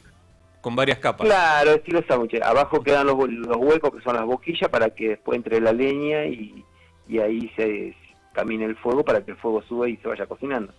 con 0.61 0.77
varias 0.77 0.99
capas. 0.99 1.27
Claro, 1.27 1.73
estilo 1.73 2.03
sándwich. 2.07 2.41
Abajo 2.43 2.83
quedan 2.83 3.07
los, 3.07 3.17
huecos 3.17 3.95
que 3.95 4.03
son 4.03 4.17
las 4.17 4.25
boquillas 4.25 4.69
para 4.69 4.91
que 4.91 5.11
después 5.11 5.37
entre 5.37 5.61
la 5.61 5.73
leña 5.73 6.25
y, 6.27 6.65
y 7.09 7.19
ahí 7.19 7.51
se 7.57 7.95
camine 8.33 8.65
el 8.65 8.77
fuego 8.77 9.05
para 9.05 9.25
que 9.25 9.33
el 9.33 9.37
fuego 9.37 9.62
suba 9.62 9.89
y 9.89 9.97
se 9.99 10.09
vaya 10.09 10.27
cocinando. 10.27 10.73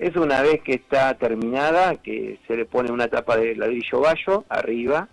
Es 0.00 0.16
una 0.16 0.40
vez 0.40 0.62
que 0.62 0.72
está 0.72 1.12
terminada, 1.18 1.96
que 1.96 2.40
se 2.48 2.56
le 2.56 2.64
pone 2.64 2.90
una 2.90 3.08
tapa 3.08 3.36
de 3.36 3.54
ladrillo 3.54 4.00
bayo 4.00 4.44
arriba, 4.48 5.06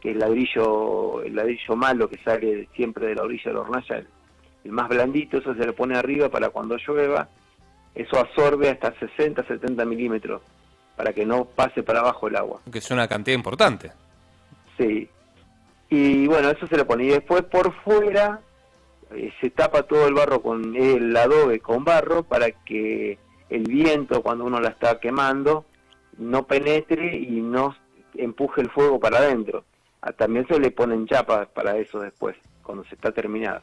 que 0.00 0.10
el 0.10 0.18
ladrillo, 0.18 1.22
el 1.22 1.36
ladrillo 1.36 1.76
malo 1.76 2.10
que 2.10 2.18
sale 2.24 2.68
siempre 2.74 3.06
de 3.06 3.14
la 3.14 3.22
orilla 3.22 3.44
de 3.44 3.52
la 3.52 3.60
hornalla, 3.60 4.02
el, 4.64 4.72
más 4.72 4.88
blandito, 4.88 5.38
eso 5.38 5.54
se 5.54 5.64
le 5.64 5.72
pone 5.72 5.96
arriba 5.96 6.28
para 6.28 6.50
cuando 6.50 6.76
llueva, 6.76 7.28
eso 7.94 8.18
absorbe 8.18 8.68
hasta 8.68 8.92
60, 8.98 9.46
70 9.46 9.84
milímetros, 9.84 10.42
para 10.96 11.12
que 11.12 11.24
no 11.24 11.44
pase 11.44 11.84
para 11.84 12.00
abajo 12.00 12.26
el 12.26 12.34
agua. 12.34 12.60
Que 12.72 12.78
es 12.78 12.90
una 12.90 13.06
cantidad 13.06 13.36
importante. 13.36 13.92
Sí. 14.76 15.08
Y 15.88 16.26
bueno, 16.26 16.50
eso 16.50 16.66
se 16.66 16.76
le 16.76 16.84
pone. 16.84 17.04
Y 17.04 17.08
después 17.10 17.44
por 17.44 17.72
fuera 17.84 18.40
eh, 19.14 19.32
se 19.40 19.50
tapa 19.50 19.84
todo 19.84 20.08
el 20.08 20.14
barro 20.14 20.42
con 20.42 20.74
el 20.74 21.16
adobe 21.16 21.60
con 21.60 21.84
barro 21.84 22.24
para 22.24 22.50
que 22.50 23.18
el 23.48 23.62
viento 23.62 24.22
cuando 24.22 24.44
uno 24.44 24.60
la 24.60 24.70
está 24.70 24.98
quemando 24.98 25.64
no 26.18 26.46
penetre 26.46 27.16
y 27.16 27.40
no 27.40 27.76
empuje 28.14 28.62
el 28.62 28.70
fuego 28.70 28.98
para 28.98 29.18
adentro. 29.18 29.64
Ah, 30.00 30.12
también 30.12 30.46
se 30.46 30.58
le 30.58 30.70
ponen 30.70 31.06
chapas 31.06 31.48
para 31.48 31.76
eso 31.76 32.00
después, 32.00 32.36
cuando 32.62 32.84
se 32.84 32.94
está 32.94 33.12
terminada. 33.12 33.62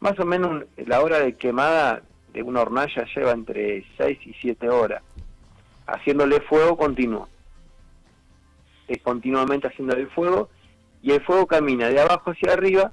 Más 0.00 0.18
o 0.18 0.24
menos 0.24 0.64
la 0.76 1.00
hora 1.00 1.20
de 1.20 1.34
quemada 1.34 2.02
de 2.32 2.42
una 2.42 2.62
hornalla 2.62 3.06
lleva 3.14 3.32
entre 3.32 3.84
6 3.96 4.18
y 4.26 4.34
7 4.40 4.68
horas, 4.68 5.02
haciéndole 5.86 6.40
fuego 6.40 6.76
continuo. 6.76 7.28
Es 8.88 9.00
continuamente 9.02 9.68
haciéndole 9.68 10.02
el 10.02 10.10
fuego 10.10 10.48
y 11.00 11.12
el 11.12 11.22
fuego 11.22 11.46
camina 11.46 11.88
de 11.88 12.00
abajo 12.00 12.32
hacia 12.32 12.52
arriba 12.52 12.92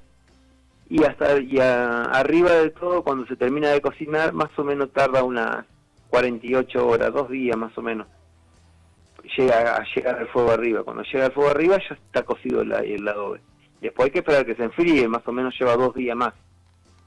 y 0.89 1.03
hasta 1.03 1.39
y 1.39 1.59
arriba 1.59 2.51
del 2.51 2.73
todo 2.73 3.03
cuando 3.03 3.25
se 3.25 3.35
termina 3.35 3.69
de 3.69 3.81
cocinar 3.81 4.33
más 4.33 4.49
o 4.57 4.63
menos 4.63 4.91
tarda 4.91 5.23
unas 5.23 5.65
48 6.11 6.87
horas, 6.87 7.13
dos 7.13 7.29
días 7.29 7.57
más 7.57 7.75
o 7.77 7.81
menos, 7.81 8.05
llega 9.37 9.77
a 9.77 9.85
llegar 9.95 10.19
al 10.19 10.27
fuego 10.27 10.51
arriba. 10.51 10.83
Cuando 10.83 11.03
llega 11.03 11.25
al 11.25 11.31
fuego 11.31 11.49
arriba 11.49 11.77
ya 11.77 11.95
está 11.95 12.23
cocido 12.23 12.61
el, 12.61 12.71
el 12.73 13.07
adobe. 13.07 13.41
Después 13.79 14.05
hay 14.05 14.11
que 14.11 14.19
esperar 14.19 14.45
que 14.45 14.55
se 14.55 14.63
enfríe, 14.63 15.07
más 15.07 15.25
o 15.25 15.31
menos 15.31 15.57
lleva 15.57 15.75
dos 15.75 15.95
días 15.95 16.15
más 16.15 16.33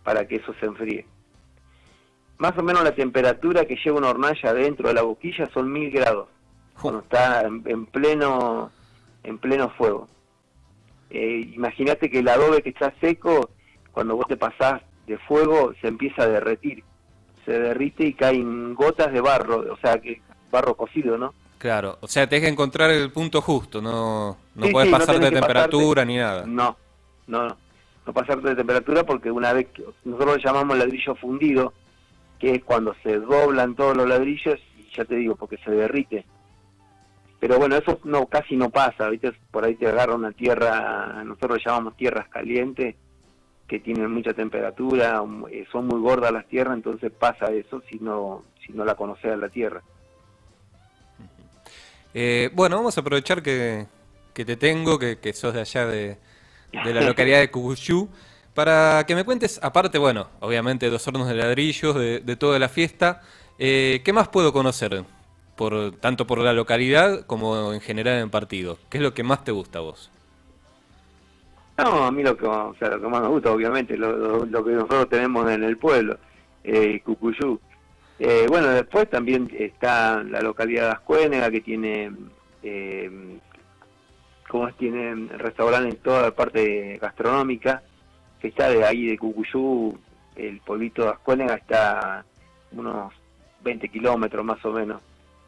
para 0.02 0.26
que 0.26 0.36
eso 0.36 0.54
se 0.58 0.66
enfríe. 0.66 1.06
Más 2.38 2.56
o 2.58 2.62
menos 2.62 2.82
la 2.82 2.94
temperatura 2.94 3.66
que 3.66 3.76
lleva 3.76 3.98
una 3.98 4.10
hornalla 4.10 4.54
dentro 4.54 4.88
de 4.88 4.94
la 4.94 5.02
boquilla 5.02 5.48
son 5.52 5.70
mil 5.70 5.90
grados, 5.90 6.28
cuando 6.80 7.00
está 7.00 7.42
en, 7.42 7.86
pleno 7.86 8.72
en 9.22 9.38
pleno 9.38 9.68
fuego. 9.70 10.08
Eh, 11.10 11.52
Imagínate 11.54 12.10
que 12.10 12.18
el 12.20 12.28
adobe 12.28 12.62
que 12.62 12.70
está 12.70 12.92
seco, 13.00 13.50
cuando 13.92 14.16
vos 14.16 14.26
te 14.26 14.36
pasás 14.36 14.82
de 15.06 15.18
fuego, 15.18 15.74
se 15.80 15.88
empieza 15.88 16.22
a 16.22 16.28
derretir 16.28 16.82
se 17.44 17.52
derrite 17.52 18.06
y 18.06 18.14
caen 18.14 18.74
gotas 18.74 19.12
de 19.12 19.20
barro, 19.20 19.72
o 19.72 19.76
sea, 19.78 19.98
que 20.00 20.20
barro 20.50 20.74
cocido, 20.74 21.18
¿no? 21.18 21.34
Claro, 21.58 21.98
o 22.00 22.08
sea, 22.08 22.28
tenés 22.28 22.44
que 22.44 22.50
encontrar 22.50 22.90
el 22.90 23.10
punto 23.10 23.40
justo, 23.40 23.80
no, 23.80 24.36
no 24.54 24.68
puedes 24.68 24.90
pasarte 24.90 25.24
de 25.24 25.30
temperatura 25.30 26.04
ni 26.04 26.16
nada. 26.16 26.44
No, 26.46 26.76
no, 27.26 27.48
no, 27.48 27.56
no 28.06 28.12
pasarte 28.12 28.50
de 28.50 28.56
temperatura 28.56 29.04
porque 29.04 29.30
una 29.30 29.52
vez 29.52 29.68
que 29.68 29.82
nosotros 30.04 30.36
lo 30.36 30.42
llamamos 30.42 30.76
ladrillo 30.76 31.14
fundido, 31.14 31.72
que 32.38 32.56
es 32.56 32.64
cuando 32.64 32.94
se 33.02 33.18
doblan 33.18 33.74
todos 33.74 33.96
los 33.96 34.08
ladrillos 34.08 34.60
y 34.76 34.94
ya 34.94 35.04
te 35.04 35.14
digo, 35.14 35.36
porque 35.36 35.56
se 35.58 35.70
derrite. 35.70 36.26
Pero 37.40 37.58
bueno, 37.58 37.76
eso 37.76 37.98
no 38.04 38.26
casi 38.26 38.56
no 38.56 38.70
pasa, 38.70 39.08
¿viste? 39.08 39.32
Por 39.50 39.64
ahí 39.64 39.74
te 39.74 39.86
agarra 39.86 40.14
una 40.14 40.32
tierra, 40.32 41.22
nosotros 41.24 41.58
lo 41.58 41.64
llamamos 41.64 41.96
tierras 41.96 42.28
calientes, 42.28 42.96
que 43.74 43.80
tienen 43.80 44.08
mucha 44.12 44.32
temperatura, 44.32 45.20
eh, 45.50 45.66
son 45.72 45.88
muy 45.88 46.00
gordas 46.00 46.30
las 46.30 46.46
tierras, 46.46 46.76
entonces 46.76 47.10
pasa 47.10 47.46
eso 47.46 47.82
si 47.90 47.98
no, 47.98 48.44
si 48.64 48.72
no 48.72 48.84
la 48.84 48.94
conoces 48.94 49.32
a 49.32 49.36
la 49.36 49.48
tierra. 49.48 49.82
Eh, 52.14 52.50
bueno, 52.52 52.76
vamos 52.76 52.96
a 52.96 53.00
aprovechar 53.00 53.42
que, 53.42 53.86
te 54.32 54.56
tengo, 54.56 54.96
que, 55.00 55.32
sos 55.32 55.54
de 55.54 55.60
allá 55.60 55.86
de, 55.86 56.18
la 56.72 57.00
localidad 57.08 57.40
de 57.40 57.50
Cucuyú, 57.50 58.08
para 58.54 59.04
que 59.08 59.16
me 59.16 59.24
cuentes, 59.24 59.58
aparte, 59.60 59.98
bueno, 59.98 60.28
obviamente 60.38 60.88
dos 60.88 61.08
hornos 61.08 61.26
de 61.26 61.34
ladrillos, 61.34 61.96
de, 61.96 62.36
toda 62.36 62.60
la 62.60 62.68
fiesta, 62.68 63.22
eh, 63.58 64.02
¿qué 64.04 64.12
más 64.12 64.28
puedo 64.28 64.52
conocer? 64.52 65.02
Por, 65.56 65.96
tanto 65.96 66.28
por 66.28 66.38
la 66.38 66.52
localidad 66.52 67.26
como 67.26 67.72
en 67.72 67.80
general 67.80 68.20
en 68.20 68.30
partido. 68.30 68.78
¿Qué 68.88 68.98
es 68.98 69.02
lo 69.02 69.14
que 69.14 69.24
más 69.24 69.42
te 69.42 69.50
gusta 69.50 69.80
a 69.80 69.82
vos? 69.82 70.12
No, 71.76 72.04
a 72.04 72.12
mí 72.12 72.22
lo 72.22 72.36
que, 72.36 72.46
o 72.46 72.74
sea, 72.78 72.88
lo 72.88 73.00
que 73.00 73.08
más 73.08 73.22
me 73.22 73.28
gusta, 73.28 73.50
obviamente, 73.50 73.96
lo, 73.96 74.46
lo, 74.46 74.64
que 74.64 74.72
nosotros 74.72 75.08
tenemos 75.08 75.50
en 75.50 75.64
el 75.64 75.76
pueblo, 75.76 76.18
eh, 76.62 77.00
Cucuyú. 77.04 77.58
Eh, 78.18 78.46
bueno, 78.48 78.68
después 78.68 79.10
también 79.10 79.50
está 79.58 80.22
la 80.22 80.40
localidad 80.40 80.84
de 80.84 80.92
Ascuénega, 80.92 81.50
que 81.50 81.60
tiene, 81.60 82.12
eh, 82.62 83.38
como 84.48 84.72
tiene 84.74 85.28
restaurantes 85.36 85.94
en 85.94 86.00
toda 86.00 86.22
la 86.22 86.30
parte 86.30 86.96
gastronómica, 87.02 87.82
que 88.40 88.48
está 88.48 88.68
de 88.68 88.84
ahí 88.84 89.06
de 89.06 89.18
Cucuyú, 89.18 89.98
el 90.36 90.60
pueblito 90.60 91.02
de 91.02 91.10
Ascuénega 91.10 91.54
está 91.56 92.24
unos 92.70 93.12
20 93.64 93.88
kilómetros 93.88 94.44
más 94.44 94.64
o 94.64 94.70
menos. 94.70 95.00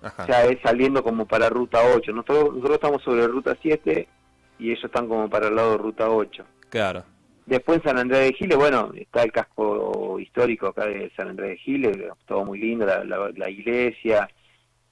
O 0.03 0.27
sea, 0.27 0.45
es 0.45 0.61
saliendo 0.61 1.03
como 1.03 1.27
para 1.27 1.49
Ruta 1.49 1.81
8. 1.95 2.13
Nosotros, 2.13 2.55
nosotros 2.55 2.75
estamos 2.75 3.03
sobre 3.03 3.27
Ruta 3.27 3.57
7 3.61 4.09
y 4.59 4.71
ellos 4.71 4.85
están 4.85 5.09
como 5.09 5.29
para 5.29 5.49
el 5.49 5.57
lado 5.57 5.73
de 5.73 5.79
Ruta 5.79 6.11
8. 6.11 6.45
Claro. 6.69 7.05
Después 7.47 7.79
en 7.79 7.85
San 7.85 7.99
Andrés 7.99 8.29
de 8.29 8.33
Giles, 8.35 8.59
bueno, 8.59 8.93
está 8.95 9.23
el 9.23 9.31
casco 9.31 10.19
histórico 10.19 10.69
acá 10.69 10.87
de 10.87 11.11
San 11.17 11.29
Andrés 11.29 11.51
de 11.51 11.59
Giles, 11.59 11.97
todo 12.27 12.45
muy 12.45 12.59
lindo, 12.59 12.87
la, 12.87 13.51
iglesia, 13.51 14.29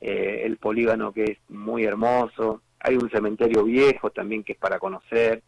eh, 0.01 0.43
el 0.45 0.57
polígono 0.59 1.13
que 1.13 1.25
es 1.25 1.39
muy 1.49 1.85
hermoso, 1.85 2.63
hay 2.79 2.95
un 2.97 3.11
cementerio 3.11 3.65
viejo 3.65 4.11
también 4.11 4.45
que 4.45 4.53
es 4.53 4.59
para 4.59 4.79
conocer, 4.79 5.43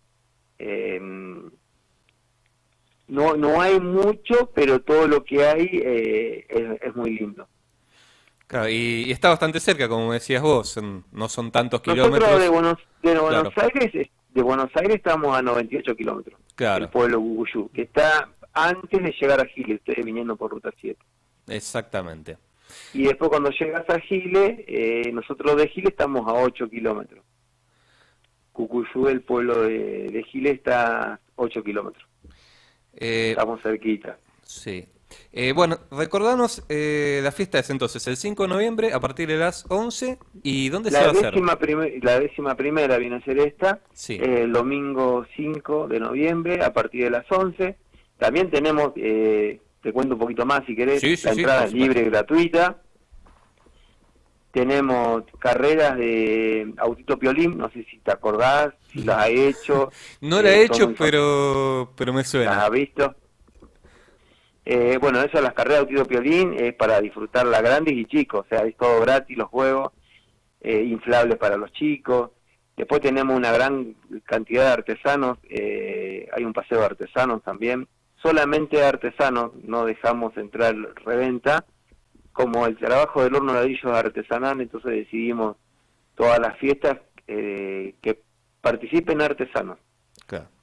Eh, 0.59 0.99
no, 3.09 3.37
no 3.37 3.61
hay 3.61 3.79
mucho, 3.81 4.51
pero 4.55 4.81
todo 4.81 5.07
lo 5.07 5.23
que 5.23 5.45
hay 5.45 5.69
eh, 5.73 6.79
es, 6.83 6.97
muy 6.97 7.17
lindo. 7.19 7.47
Claro, 8.47 8.69
y, 8.69 9.11
está 9.11 9.31
bastante 9.31 9.59
cerca, 9.59 9.89
como 9.89 10.13
decías 10.13 10.43
vos, 10.43 10.79
no 11.13 11.29
son 11.29 11.51
tantos 11.51 11.81
kilómetros. 11.81 12.21
Nosotros 12.21 12.41
de 12.41 12.49
Buenos, 12.49 12.79
de 13.03 13.19
Buenos 13.19 13.53
Aires, 13.57 14.09
de 14.31 14.43
Buenos 14.43 14.71
Aires 14.77 14.97
estamos 14.97 15.37
a 15.37 15.43
98 15.43 15.97
kilómetros. 15.97 16.39
Claro. 16.55 16.85
El 16.85 16.91
pueblo 16.91 17.19
Guguyú, 17.19 17.69
que 17.73 17.83
está 17.83 18.29
antes 18.53 19.03
de 19.03 19.15
llegar 19.21 19.41
a 19.41 19.47
Giles, 19.47 19.81
ustedes 19.81 20.05
viniendo 20.05 20.37
por 20.37 20.53
ruta 20.53 20.71
7. 20.81 20.99
Exactamente. 21.49 22.39
Y 22.95 23.05
después 23.05 23.31
cuando 23.31 23.51
llegas 23.51 23.89
a 23.91 23.99
Giles, 24.01 24.61
eh, 24.67 25.11
nosotros 25.13 25.57
de 25.57 25.69
Giles 25.69 25.91
estamos 25.91 26.27
a 26.29 26.35
8 26.35 26.69
kilómetros. 26.69 27.25
Cucuyú, 28.53 29.09
el 29.09 29.23
pueblo 29.23 29.63
de, 29.63 30.09
de 30.09 30.23
Giles, 30.25 30.55
está 30.55 31.15
a 31.15 31.21
8 31.35 31.63
kilómetros. 31.63 32.07
Eh, 32.95 33.31
estamos 33.31 33.61
cerquita. 33.61 34.19
Sí. 34.43 34.87
Eh, 35.33 35.53
bueno, 35.53 35.79
recordanos, 35.91 36.65
eh, 36.69 37.21
la 37.23 37.31
fiesta 37.31 37.59
es 37.59 37.69
entonces 37.71 38.07
el 38.07 38.17
5 38.17 38.45
de 38.45 38.49
noviembre 38.49 38.93
a 38.93 39.01
partir 39.01 39.29
de 39.29 39.37
las 39.37 39.67
11 39.69 40.19
y 40.43 40.71
¿dónde 40.71 40.91
se 40.91 40.99
va 40.99 41.09
a 41.09 41.11
hacer? 41.11 41.35
la 42.03 42.21
décima 42.21 42.57
primera 42.57 42.97
viene 42.97 43.17
a 43.17 43.21
ser 43.21 43.39
esta, 43.41 43.81
el 44.09 44.53
domingo 44.53 45.27
5 45.37 45.89
de 45.89 46.01
noviembre 46.01 46.65
a 46.65 46.73
partir 46.73 47.05
de 47.05 47.11
las 47.11 47.31
11. 47.31 47.77
También 48.19 48.51
tenemos, 48.51 48.95
te 48.95 49.93
cuento 49.93 50.15
un 50.15 50.21
poquito 50.21 50.47
más 50.47 50.65
si 50.65 50.75
querés, 50.75 51.03
la 51.25 51.33
entrada 51.33 51.65
es 51.67 51.73
libre 51.73 52.01
y 52.01 52.05
gratuita. 52.05 52.81
Tenemos 54.53 55.25
carreras 55.39 55.99
de 55.99 56.73
autito 56.79 57.19
piolín, 57.19 57.59
no 57.59 57.71
sé 57.73 57.85
si 57.91 57.99
te 57.99 58.11
acordás, 58.11 58.73
si 58.91 59.03
las 59.03 59.19
has 59.19 59.29
hecho. 59.31 59.91
no 60.23 60.41
la 60.41 60.49
he 60.49 60.65
hecho, 60.65 60.95
pero, 60.97 61.93
pero 61.95 62.15
me 62.15 62.25
suena. 62.25 62.53
¿Las 62.53 62.65
has 62.65 62.71
visto? 62.71 63.15
Eh, 64.69 64.99
bueno, 65.01 65.21
eso, 65.23 65.41
las 65.41 65.55
carreras 65.55 65.79
de 65.79 65.83
autito 65.83 66.05
piolín 66.07 66.55
es 66.59 66.75
para 66.75 67.01
disfrutarla 67.01 67.63
grandes 67.63 67.95
y 67.95 68.05
chicos, 68.05 68.45
o 68.45 68.49
sea, 68.49 68.67
es 68.67 68.77
todo 68.77 69.01
gratis 69.01 69.37
los 69.37 69.49
juegos, 69.49 69.93
eh, 70.61 70.83
inflables 70.83 71.39
para 71.39 71.57
los 71.57 71.73
chicos. 71.73 72.33
Después 72.77 73.01
tenemos 73.01 73.37
una 73.37 73.53
gran 73.53 73.95
cantidad 74.25 74.65
de 74.65 74.73
artesanos, 74.73 75.39
eh, 75.49 76.29
hay 76.37 76.45
un 76.45 76.53
paseo 76.53 76.81
de 76.81 76.87
artesanos 76.87 77.45
también, 77.45 77.87
solamente 78.21 78.83
artesanos, 78.83 79.53
no 79.63 79.87
dejamos 79.87 80.37
entrar 80.37 80.75
reventa 81.05 81.65
como 82.33 82.67
el 82.67 82.77
trabajo 82.77 83.23
del 83.23 83.37
horno 83.37 83.53
de 83.53 83.61
ladrillo 83.61 83.95
artesanal, 83.95 84.61
entonces 84.61 84.91
decidimos 84.91 85.57
todas 86.17 86.41
las 86.41 86.59
fiestas 86.59 86.99
eh, 87.29 87.95
que 88.03 88.21
participen 88.61 89.23
artesanos 89.23 89.79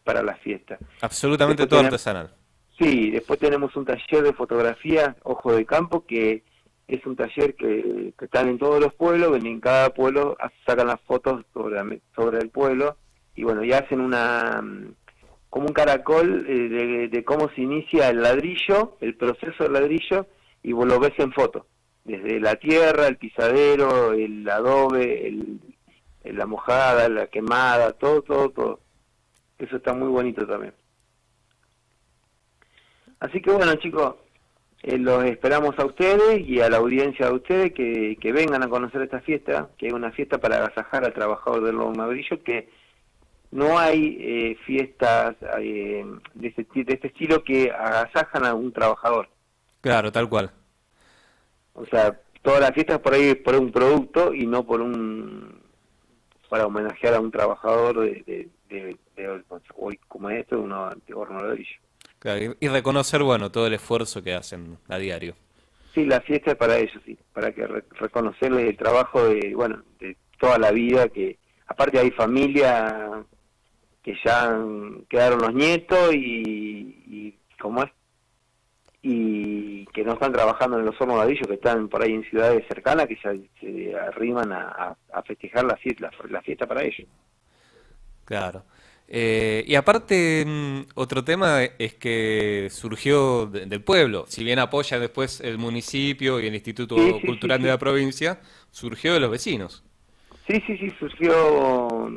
para 0.04 0.22
las 0.22 0.38
fiestas. 0.42 0.78
Absolutamente 1.00 1.66
todo 1.66 1.80
artesanal. 1.80 2.43
Sí, 2.84 3.12
después 3.12 3.40
tenemos 3.40 3.74
un 3.78 3.86
taller 3.86 4.24
de 4.24 4.34
fotografía, 4.34 5.16
Ojo 5.24 5.56
de 5.56 5.66
Campo, 5.66 6.06
que 6.06 6.44
es 6.86 7.06
un 7.06 7.16
taller 7.16 7.56
que, 7.56 8.14
están 8.20 8.50
en 8.50 8.58
todos 8.58 8.82
los 8.82 8.94
pueblos, 8.94 9.42
en 9.42 9.62
cada 9.62 9.94
pueblo 9.94 10.36
sacan 10.66 10.88
las 10.88 11.00
fotos 11.02 11.46
sobre, 11.54 12.02
sobre 12.14 12.40
el 12.40 12.50
pueblo 12.50 12.98
y 13.36 13.44
bueno, 13.44 13.64
ya 13.64 13.80
hacen 13.80 14.02
una 14.02 14.62
como 15.50 15.68
un 15.68 15.74
caracol 15.74 16.46
eh, 16.50 16.68
de, 16.68 17.08
de, 17.08 17.24
cómo 17.24 17.50
se 17.56 17.62
inicia 17.62 18.10
el 18.10 18.22
ladrillo, 18.22 18.98
el 19.00 19.16
proceso 19.16 19.64
del 19.64 19.74
ladrillo 19.74 20.28
y 20.62 20.74
vos 20.74 20.86
lo 20.86 21.00
ves 21.00 21.14
en 21.20 21.32
foto, 21.32 21.68
desde 22.04 22.42
la 22.42 22.56
tierra, 22.56 23.08
el 23.08 23.16
pisadero, 23.18 24.12
el 24.12 24.50
adobe, 24.50 25.28
el, 25.28 25.60
la 26.24 26.46
mojada, 26.46 27.08
la 27.08 27.28
quemada, 27.28 27.94
todo, 27.94 28.24
todo, 28.24 28.50
todo. 28.50 28.80
Eso 29.58 29.78
está 29.78 29.94
muy 29.94 30.10
bonito 30.10 30.46
también. 30.46 30.74
Así 33.24 33.42
que 33.42 33.52
bueno 33.52 33.74
chicos, 33.76 34.16
eh, 34.82 34.98
los 34.98 35.24
esperamos 35.24 35.80
a 35.80 35.86
ustedes 35.86 36.46
y 36.46 36.60
a 36.60 36.70
la 36.70 36.76
audiencia 36.76 37.28
de 37.28 37.32
ustedes 37.32 37.74
que, 37.74 38.18
que 38.20 38.34
vengan 38.34 38.64
a 38.64 38.68
conocer 38.68 39.02
esta 39.02 39.22
fiesta, 39.22 39.70
que 39.78 39.88
es 39.88 39.94
una 39.94 40.12
fiesta 40.12 40.40
para 40.40 40.58
agasajar 40.58 41.06
al 41.06 41.14
trabajador 41.14 41.64
del 41.64 41.78
Lobo 41.78 41.94
Madrillo, 41.94 42.44
que 42.44 42.70
no 43.52 43.80
hay 43.80 44.18
eh, 44.20 44.58
fiestas 44.66 45.38
eh, 45.58 46.06
de, 46.34 46.48
este, 46.50 46.66
de 46.84 46.94
este 46.94 47.08
estilo 47.08 47.46
que 47.46 47.72
agasajan 47.72 48.46
a 48.46 48.54
un 48.54 48.74
trabajador. 48.74 49.30
Claro, 49.80 50.12
tal 50.12 50.28
cual. 50.28 50.52
O 51.76 51.86
sea, 51.86 52.20
todas 52.42 52.60
las 52.60 52.72
fiestas 52.72 53.00
por 53.00 53.14
ahí 53.14 53.36
por 53.36 53.56
un 53.56 53.72
producto 53.72 54.34
y 54.34 54.46
no 54.46 54.66
por 54.66 54.82
un 54.82 55.62
para 56.50 56.66
homenajear 56.66 57.14
a 57.14 57.22
un 57.22 57.32
trabajador 57.32 58.02
de, 58.02 58.50
de, 58.68 58.98
hoy 59.78 59.98
como 60.10 60.30
esto, 60.30 60.58
de 61.08 61.14
horno 61.14 61.40
ladrillo. 61.40 61.78
Claro, 62.24 62.56
y 62.58 62.68
reconocer, 62.70 63.22
bueno, 63.22 63.52
todo 63.52 63.68
el 63.68 63.74
esfuerzo 63.74 64.24
que 64.24 64.34
hacen 64.34 64.78
a 64.88 64.98
diario. 64.98 65.36
Sí, 65.94 66.06
la 66.06 66.22
fiesta 66.22 66.52
es 66.52 66.58
para 66.58 66.78
ellos, 66.78 67.04
sí, 67.06 67.18
para 67.34 67.52
que 67.52 67.68
reconocerles 67.68 68.70
el 68.70 68.78
trabajo 68.78 69.26
de, 69.28 69.54
bueno, 69.54 69.84
de 70.00 70.16
toda 70.40 70.58
la 70.58 70.72
vida, 70.72 71.10
que 71.10 71.38
aparte 71.68 72.00
hay 72.00 72.12
familia 72.12 73.26
que 74.02 74.16
ya 74.24 74.58
quedaron 75.10 75.40
los 75.40 75.54
nietos 75.54 76.14
y, 76.14 77.04
y 77.06 77.38
como 77.60 77.84
es 77.84 77.92
y 79.02 79.86
que 79.88 80.06
no 80.06 80.14
están 80.14 80.32
trabajando 80.32 80.80
en 80.80 80.86
los 80.86 80.96
hornos 81.02 81.18
ladrillos, 81.18 81.46
que 81.46 81.56
están 81.56 81.90
por 81.90 82.02
ahí 82.02 82.14
en 82.14 82.24
ciudades 82.24 82.66
cercanas, 82.70 83.06
que 83.06 83.18
ya 83.22 83.34
se 83.60 83.98
arriman 83.98 84.54
a, 84.54 84.96
festejar 85.28 85.66
la 85.66 85.76
fiesta, 85.76 86.10
la 86.30 86.42
fiesta 86.42 86.66
para 86.66 86.84
ellos. 86.84 87.06
Claro. 88.24 88.64
Eh, 89.16 89.64
y 89.68 89.76
aparte, 89.76 90.44
mm, 90.44 90.86
otro 90.96 91.24
tema 91.24 91.62
es 91.62 91.94
que 91.94 92.68
surgió 92.72 93.46
del 93.46 93.84
pueblo. 93.84 94.26
Si 94.28 94.44
bien 94.44 94.58
apoya 94.58 94.98
después 94.98 95.40
el 95.42 95.60
municipio 95.60 96.40
y 96.40 96.48
el 96.48 96.56
Instituto 96.56 96.96
Cultural 97.24 97.62
de 97.62 97.68
la 97.68 97.78
provincia, 97.78 98.42
surgió 98.72 99.14
de 99.14 99.20
los 99.20 99.30
vecinos. 99.30 99.84
Sí, 100.48 100.60
sí, 100.66 100.78
sí, 100.80 100.90
surgió, 100.98 102.12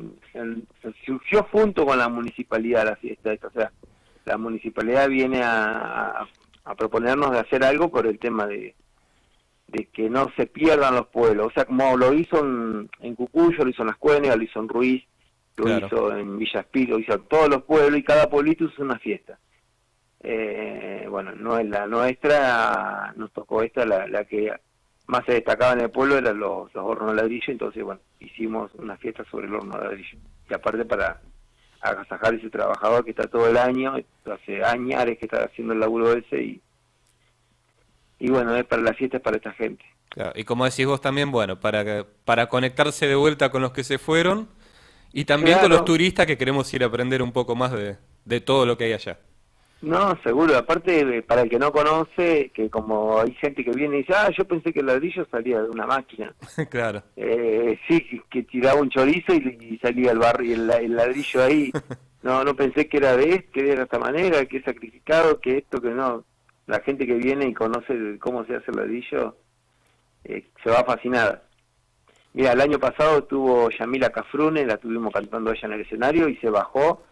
surgió 1.04 1.42
junto 1.52 1.84
con 1.84 1.98
la 1.98 2.08
municipalidad 2.08 2.86
la 2.86 2.96
fiesta. 2.96 3.36
O 3.46 3.50
sea, 3.50 3.70
la 4.24 4.38
municipalidad 4.38 5.10
viene 5.10 5.42
a, 5.42 6.26
a 6.64 6.74
proponernos 6.76 7.30
de 7.30 7.40
hacer 7.40 7.62
algo 7.62 7.90
por 7.90 8.06
el 8.06 8.18
tema 8.18 8.46
de, 8.46 8.74
de 9.68 9.84
que 9.92 10.08
no 10.08 10.32
se 10.34 10.46
pierdan 10.46 10.94
los 10.94 11.08
pueblos. 11.08 11.48
O 11.48 11.50
sea, 11.50 11.66
como 11.66 11.94
lo 11.98 12.14
hizo 12.14 12.38
en, 12.42 12.88
en 13.00 13.14
Cucuyo, 13.14 13.64
lo 13.64 13.70
hizo 13.70 13.82
en 13.82 13.88
Las 13.88 13.98
Cuenas, 13.98 14.34
lo 14.34 14.42
hizo 14.42 14.60
en 14.60 14.68
Ruiz, 14.70 15.04
lo 15.56 15.78
hizo 15.78 16.16
en 16.16 16.38
Villaspil, 16.38 16.90
lo 16.90 16.98
hizo 16.98 17.14
en 17.14 17.22
todos 17.24 17.48
los 17.48 17.62
pueblos 17.62 17.98
y 17.98 18.02
cada 18.04 18.28
pueblito 18.28 18.64
hizo 18.64 18.82
una 18.82 18.98
fiesta. 18.98 19.38
Eh, 20.20 21.06
bueno, 21.08 21.32
no 21.32 21.58
es 21.58 21.66
la 21.66 21.86
nuestra, 21.86 23.12
nos 23.16 23.32
tocó 23.32 23.62
esta, 23.62 23.84
la, 23.86 24.06
la 24.06 24.24
que 24.24 24.52
más 25.06 25.24
se 25.24 25.34
destacaba 25.34 25.72
en 25.72 25.80
el 25.82 25.90
pueblo 25.90 26.18
eran 26.18 26.38
los, 26.38 26.74
los 26.74 26.84
hornos 26.84 27.10
de 27.10 27.16
ladrillo, 27.16 27.52
entonces 27.52 27.82
bueno, 27.84 28.00
hicimos 28.18 28.72
una 28.74 28.96
fiesta 28.96 29.24
sobre 29.30 29.46
el 29.46 29.54
horno 29.54 29.78
de 29.78 29.84
ladrillo. 29.84 30.18
Y 30.50 30.54
aparte 30.54 30.84
para 30.84 31.20
agasajar 31.80 32.34
ese 32.34 32.50
trabajador 32.50 33.04
que 33.04 33.10
está 33.10 33.28
todo 33.28 33.48
el 33.48 33.56
año, 33.56 33.94
hace 34.24 34.64
años 34.64 35.04
que 35.04 35.26
está 35.26 35.44
haciendo 35.44 35.74
el 35.74 35.80
laburo 35.80 36.12
ese 36.12 36.42
y, 36.42 36.60
y 38.18 38.30
bueno, 38.30 38.56
es 38.56 38.64
para 38.64 38.82
la 38.82 38.94
fiesta, 38.94 39.18
es 39.18 39.22
para 39.22 39.36
esta 39.36 39.52
gente. 39.52 39.84
y 40.34 40.44
como 40.44 40.64
decís 40.64 40.86
vos 40.86 41.00
también, 41.00 41.30
bueno, 41.30 41.60
para, 41.60 42.04
para 42.24 42.48
conectarse 42.48 43.06
de 43.06 43.14
vuelta 43.14 43.50
con 43.50 43.62
los 43.62 43.72
que 43.72 43.84
se 43.84 43.98
fueron 43.98 44.48
y 45.16 45.24
también 45.24 45.58
con 45.60 45.70
los 45.70 45.82
turistas 45.82 46.26
que 46.26 46.36
queremos 46.36 46.72
ir 46.74 46.82
a 46.82 46.88
aprender 46.88 47.22
un 47.22 47.32
poco 47.32 47.56
más 47.56 47.72
de, 47.72 47.96
de 48.26 48.40
todo 48.42 48.66
lo 48.66 48.76
que 48.76 48.84
hay 48.84 48.92
allá. 48.92 49.18
No, 49.80 50.14
seguro. 50.22 50.58
Aparte, 50.58 51.22
para 51.22 51.40
el 51.40 51.48
que 51.48 51.58
no 51.58 51.72
conoce, 51.72 52.50
que 52.52 52.68
como 52.68 53.18
hay 53.18 53.32
gente 53.32 53.64
que 53.64 53.70
viene 53.70 53.96
y 53.96 53.98
dice, 54.00 54.12
ah, 54.14 54.28
yo 54.36 54.44
pensé 54.44 54.74
que 54.74 54.80
el 54.80 54.86
ladrillo 54.86 55.26
salía 55.30 55.62
de 55.62 55.70
una 55.70 55.86
máquina. 55.86 56.34
claro. 56.70 57.02
Eh, 57.16 57.78
sí, 57.88 58.22
que, 58.28 58.42
tiraba 58.42 58.78
un 58.78 58.90
chorizo 58.90 59.32
y, 59.32 59.78
salía 59.80 60.12
el 60.12 60.18
barrio, 60.18 60.54
el, 60.54 60.70
el 60.70 60.94
ladrillo 60.94 61.42
ahí. 61.42 61.72
no, 62.22 62.44
no 62.44 62.54
pensé 62.54 62.86
que 62.86 62.98
era 62.98 63.16
de 63.16 63.36
este, 63.36 63.50
que 63.52 63.60
era 63.60 63.76
de 63.76 63.84
esta 63.84 63.98
manera, 63.98 64.44
que 64.44 64.58
es 64.58 64.64
sacrificado, 64.64 65.40
que 65.40 65.56
esto, 65.56 65.80
que 65.80 65.92
no. 65.92 66.24
La 66.66 66.80
gente 66.80 67.06
que 67.06 67.14
viene 67.14 67.46
y 67.46 67.54
conoce 67.54 68.18
cómo 68.18 68.44
se 68.44 68.56
hace 68.56 68.70
el 68.70 68.76
ladrillo 68.76 69.34
eh, 70.24 70.44
se 70.62 70.68
va 70.68 70.84
fascinada. 70.84 71.45
Mira, 72.36 72.52
el 72.52 72.60
año 72.60 72.78
pasado 72.78 73.24
tuvo 73.24 73.70
Yamila 73.70 74.10
Cafrune, 74.10 74.66
la 74.66 74.76
tuvimos 74.76 75.10
cantando 75.10 75.52
ella 75.52 75.68
en 75.68 75.72
el 75.72 75.80
escenario 75.80 76.28
y 76.28 76.36
se 76.36 76.50
bajó 76.50 77.02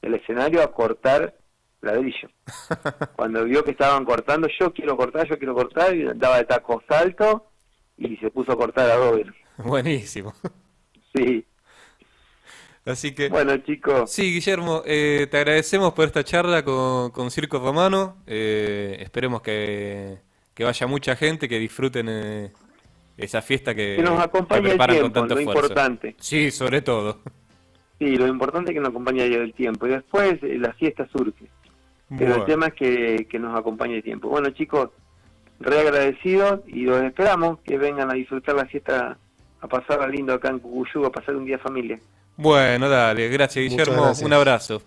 del 0.00 0.14
escenario 0.14 0.62
a 0.62 0.72
cortar 0.72 1.34
ladrillo. 1.82 2.30
Cuando 3.14 3.44
vio 3.44 3.62
que 3.62 3.72
estaban 3.72 4.06
cortando, 4.06 4.48
yo 4.58 4.72
quiero 4.72 4.96
cortar, 4.96 5.28
yo 5.28 5.36
quiero 5.36 5.54
cortar, 5.54 5.94
y 5.94 6.06
andaba 6.06 6.38
de 6.38 6.46
tacos 6.46 6.82
alto 6.88 7.50
y 7.98 8.16
se 8.16 8.30
puso 8.30 8.52
a 8.52 8.56
cortar 8.56 8.90
adobe. 8.90 9.26
Buenísimo. 9.58 10.32
Sí. 11.14 11.44
Así 12.86 13.14
que. 13.14 13.28
Bueno, 13.28 13.54
chicos. 13.58 14.10
Sí, 14.10 14.32
Guillermo, 14.32 14.82
eh, 14.86 15.26
te 15.30 15.36
agradecemos 15.36 15.92
por 15.92 16.06
esta 16.06 16.24
charla 16.24 16.64
con, 16.64 17.10
con 17.10 17.30
Circo 17.30 17.58
Romano. 17.58 18.16
Eh, 18.26 18.96
esperemos 19.00 19.42
que, 19.42 20.20
que, 20.54 20.64
vaya 20.64 20.86
mucha 20.86 21.16
gente, 21.16 21.50
que 21.50 21.58
disfruten 21.58 22.06
eh, 22.08 22.52
esa 23.24 23.42
fiesta 23.42 23.74
que, 23.74 23.96
que 23.96 24.02
nos 24.02 24.20
acompañe 24.20 24.72
el 24.72 24.78
tiempo, 24.78 25.24
lo 25.26 25.40
importante. 25.40 26.14
Sí, 26.18 26.50
sobre 26.50 26.82
todo. 26.82 27.18
Sí, 27.98 28.16
lo 28.16 28.26
importante 28.26 28.70
es 28.70 28.74
que 28.74 28.80
nos 28.80 28.90
acompañe 28.90 29.24
el 29.24 29.52
tiempo. 29.52 29.86
Y 29.86 29.90
después 29.90 30.42
eh, 30.42 30.56
la 30.58 30.72
siesta 30.74 31.06
surge. 31.12 31.46
Pero 32.08 32.18
Bueno. 32.18 32.34
el 32.36 32.44
tema 32.44 32.66
es 32.68 32.74
que, 32.74 33.26
que 33.30 33.38
nos 33.38 33.58
acompañe 33.58 33.96
el 33.96 34.02
tiempo. 34.02 34.28
Bueno, 34.28 34.50
chicos, 34.50 34.90
re 35.60 35.80
agradecidos 35.80 36.60
y 36.66 36.82
los 36.82 37.02
esperamos 37.02 37.58
que 37.60 37.76
vengan 37.78 38.10
a 38.10 38.14
disfrutar 38.14 38.54
la 38.56 38.66
siesta, 38.66 39.16
a 39.60 39.68
pasarla 39.68 40.08
lindo 40.08 40.32
acá 40.34 40.48
en 40.48 40.58
Cucuyú, 40.58 41.04
a 41.04 41.12
pasar 41.12 41.36
un 41.36 41.44
día 41.44 41.58
familia. 41.58 42.00
Bueno, 42.36 42.88
dale, 42.88 43.28
gracias 43.28 43.62
Guillermo, 43.68 44.02
gracias. 44.04 44.26
un 44.26 44.32
abrazo. 44.32 44.82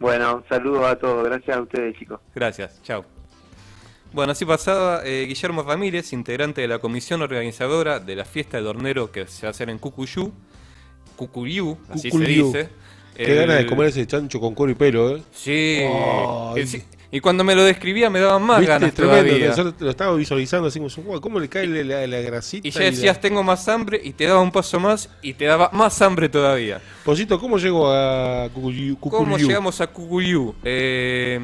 Bueno, 0.00 0.42
saludos 0.48 0.84
a 0.86 0.96
todos. 0.96 1.24
Gracias 1.24 1.56
a 1.56 1.60
ustedes, 1.60 1.96
chicos. 1.96 2.20
Gracias, 2.34 2.82
chao. 2.82 3.04
Bueno, 4.12 4.32
así 4.32 4.44
pasaba 4.44 5.02
eh, 5.04 5.26
Guillermo 5.28 5.62
Ramírez, 5.62 6.12
integrante 6.12 6.60
de 6.62 6.68
la 6.68 6.78
comisión 6.78 7.20
organizadora 7.22 8.00
de 8.00 8.16
la 8.16 8.24
fiesta 8.24 8.56
del 8.56 8.66
hornero 8.66 9.12
que 9.12 9.26
se 9.26 9.42
va 9.42 9.48
a 9.48 9.50
hacer 9.50 9.68
en 9.70 9.78
Cucuyú. 9.78 10.32
Cucuyú, 11.16 11.76
así 11.90 12.10
se 12.10 12.18
dice. 12.18 12.68
Qué 13.14 13.24
El- 13.24 13.34
ganas 13.36 13.58
de 13.58 13.66
comer 13.66 13.88
ese 13.88 14.06
chancho 14.06 14.40
con 14.40 14.54
cuero 14.54 14.72
y 14.72 14.76
pelo, 14.76 15.16
¿eh? 15.16 15.22
Sí. 15.32 15.80
Sí. 16.66 16.82
Y 17.10 17.20
cuando 17.20 17.42
me 17.42 17.54
lo 17.54 17.64
describía 17.64 18.10
me 18.10 18.20
daban 18.20 18.42
más 18.42 18.58
¿Viste? 18.60 18.72
ganas 18.72 18.92
Tremendo, 18.94 19.22
todavía. 19.30 19.54
Yo 19.56 19.72
lo 19.80 19.90
estaba 19.90 20.14
visualizando 20.14 20.68
así 20.68 20.78
como, 20.78 20.90
"Guau, 21.08 21.20
¿cómo 21.22 21.40
le 21.40 21.48
cae 21.48 21.66
la, 21.66 22.06
grasita? 22.20 22.68
Y 22.68 22.70
ya 22.70 22.80
la- 22.80 22.86
decías, 22.86 23.18
tengo 23.18 23.42
más 23.42 23.66
hambre, 23.68 23.98
y 24.04 24.12
te 24.12 24.26
daba 24.26 24.40
un 24.40 24.52
paso 24.52 24.78
más, 24.78 25.08
y 25.22 25.32
te 25.32 25.46
daba 25.46 25.70
más 25.72 26.02
hambre 26.02 26.28
todavía. 26.28 26.82
Posito, 27.04 27.40
¿cómo 27.40 27.56
llego 27.56 27.90
a 27.90 28.50
Cucuyú? 28.52 28.98
¿Cómo 29.00 29.38
llegamos 29.38 29.80
a 29.80 29.86
Cucuyú? 29.86 30.54
Eh, 30.64 31.40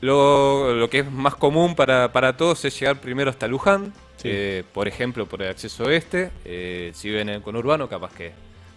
lo, 0.00 0.72
lo 0.74 0.88
que 0.88 1.00
es 1.00 1.10
más 1.10 1.34
común 1.34 1.74
para, 1.74 2.12
para 2.12 2.36
todos 2.36 2.64
es 2.64 2.78
llegar 2.78 3.00
primero 3.00 3.30
hasta 3.30 3.48
Luján. 3.48 3.92
Sí. 4.18 4.28
eh, 4.32 4.64
por 4.72 4.88
ejemplo, 4.88 5.26
por 5.26 5.42
el 5.42 5.48
acceso 5.50 5.84
oeste. 5.84 6.30
Eh, 6.44 6.90
si 6.94 7.08
viven 7.08 7.28
en 7.28 7.40
conurbano, 7.40 7.88
capaz 7.88 8.12
que 8.14 8.32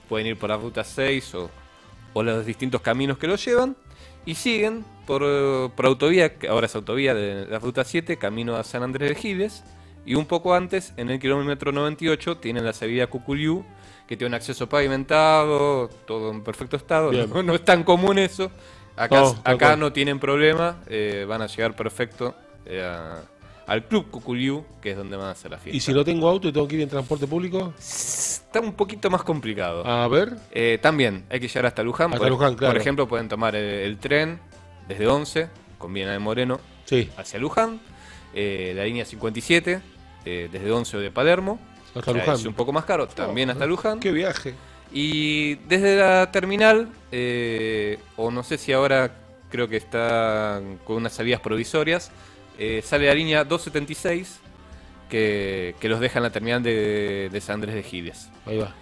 pueden 0.10 0.28
ir 0.28 0.38
por 0.38 0.50
la 0.50 0.58
ruta 0.58 0.84
6 0.84 1.34
o, 1.36 1.50
o 2.14 2.22
los 2.24 2.46
distintos 2.46 2.82
caminos 2.82 3.18
que 3.18 3.26
lo 3.28 3.36
llevan. 3.36 3.76
Y 4.24 4.36
siguen 4.36 4.86
por, 5.12 5.24
eh, 5.26 5.70
por 5.76 5.86
autovía, 5.88 6.36
que 6.38 6.48
ahora 6.48 6.68
es 6.68 6.76
autovía 6.76 7.14
de 7.14 7.46
la 7.46 7.60
ruta 7.60 7.84
7, 7.84 8.16
camino 8.16 8.56
a 8.56 8.64
San 8.64 8.82
Andrés 8.82 9.10
de 9.10 9.16
Giles. 9.16 9.62
Y 10.06 10.16
un 10.16 10.26
poco 10.26 10.54
antes, 10.54 10.94
en 10.96 11.10
el 11.10 11.20
kilómetro 11.20 11.74
98, 11.74 12.38
tienen 12.38 12.64
la 12.64 12.72
salida 12.72 13.04
a 13.04 13.08
Cucuyú, 13.08 13.66
que 14.08 14.16
tiene 14.16 14.30
un 14.30 14.36
acceso 14.36 14.70
pavimentado, 14.70 15.90
todo 16.08 16.32
en 16.32 16.42
perfecto 16.46 16.78
estado. 16.78 17.12
No, 17.12 17.44
no 17.44 17.54
es 17.56 17.66
tan 17.66 17.84
común 17.84 18.20
eso. 18.20 18.52
Acá, 18.96 19.20
No, 19.20 19.36
acá 19.44 19.78
tienen 19.92 20.18
problema, 20.18 20.78
eh, 20.88 21.26
van 21.28 21.42
a 21.42 21.48
llegar 21.48 21.76
perfecto 21.76 22.34
eh, 22.66 22.82
a- 22.82 23.22
al 23.68 23.84
Club 23.88 24.10
Cucuyú, 24.12 24.64
que 24.82 24.92
es 24.92 24.98
donde 24.98 25.18
van 25.18 25.28
a 25.28 25.32
hacer 25.32 25.52
la 25.52 25.58
fiesta. 25.58 25.76
¿Y 25.76 25.82
si 25.82 25.94
no 25.94 26.06
tengo 26.06 26.30
auto 26.30 26.48
y 26.48 26.54
tengo 26.54 26.68
que 26.70 26.76
ir 26.76 26.82
en 26.84 26.90
transporte 26.90 27.28
público? 27.28 27.74
Está 27.78 28.62
un 28.62 28.74
poquito 28.74 29.10
más 29.10 29.24
complicado. 29.24 29.86
A 29.86 30.08
ver. 30.08 30.38
Eh, 30.52 30.80
también 30.82 31.26
hay 31.30 31.40
que 31.42 31.48
llegar 31.50 31.66
hasta 31.66 31.84
Luján. 31.84 32.08
Hasta 32.14 32.20
por, 32.20 32.30
Luján, 32.30 32.56
claro. 32.56 32.74
por 32.74 32.82
ejemplo, 32.82 33.08
pueden 33.10 33.28
tomar 33.28 33.56
el, 33.58 33.66
el 33.66 33.98
tren 33.98 34.40
desde 34.88 35.08
11, 35.08 35.50
con 35.78 35.94
Viena 35.94 36.12
de 36.12 36.20
Moreno, 36.20 36.60
Sí, 36.86 37.10
hacia 37.18 37.40
Luján. 37.40 37.80
eh, 38.34 38.74
la 38.76 38.84
línea 38.86 39.06
57, 39.06 39.82
eh, 40.26 40.50
desde 40.52 40.72
11 40.72 40.98
de 40.98 41.12
Palermo. 41.12 41.60
hasta 41.96 42.12
Luján. 42.14 42.36
Es 42.36 42.46
un 42.46 42.54
poco 42.54 42.72
más 42.74 42.86
caro, 42.86 43.08
también 43.08 43.50
hasta 43.50 43.66
Luján. 43.66 44.00
Qué 44.00 44.12
viaje. 44.12 44.54
Y 44.94 45.56
desde 45.68 45.96
la 45.98 46.32
terminal, 46.32 46.90
eh, 47.12 47.98
o 48.18 48.30
no 48.32 48.44
sé 48.44 48.58
si 48.58 48.74
ahora 48.74 49.12
creo 49.50 49.68
que 49.68 49.78
está 49.78 50.62
con 50.86 50.98
unas 50.98 51.14
salidas 51.14 51.40
provisorias, 51.42 52.12
eh, 52.58 52.82
sale 52.86 53.08
la 53.08 53.14
línea 53.14 53.44
276 53.46 54.40
que, 55.10 55.76
que 55.80 55.90
los 55.90 56.00
deja 56.00 56.20
en 56.20 56.24
la 56.24 56.30
terminal 56.30 56.62
de, 56.64 57.30
de 57.32 57.42
San 57.42 57.56
Andrés 57.56 57.76
de 57.76 57.84
Giles. 57.84 58.30
Ahí 58.46 58.58
va. 58.58 58.74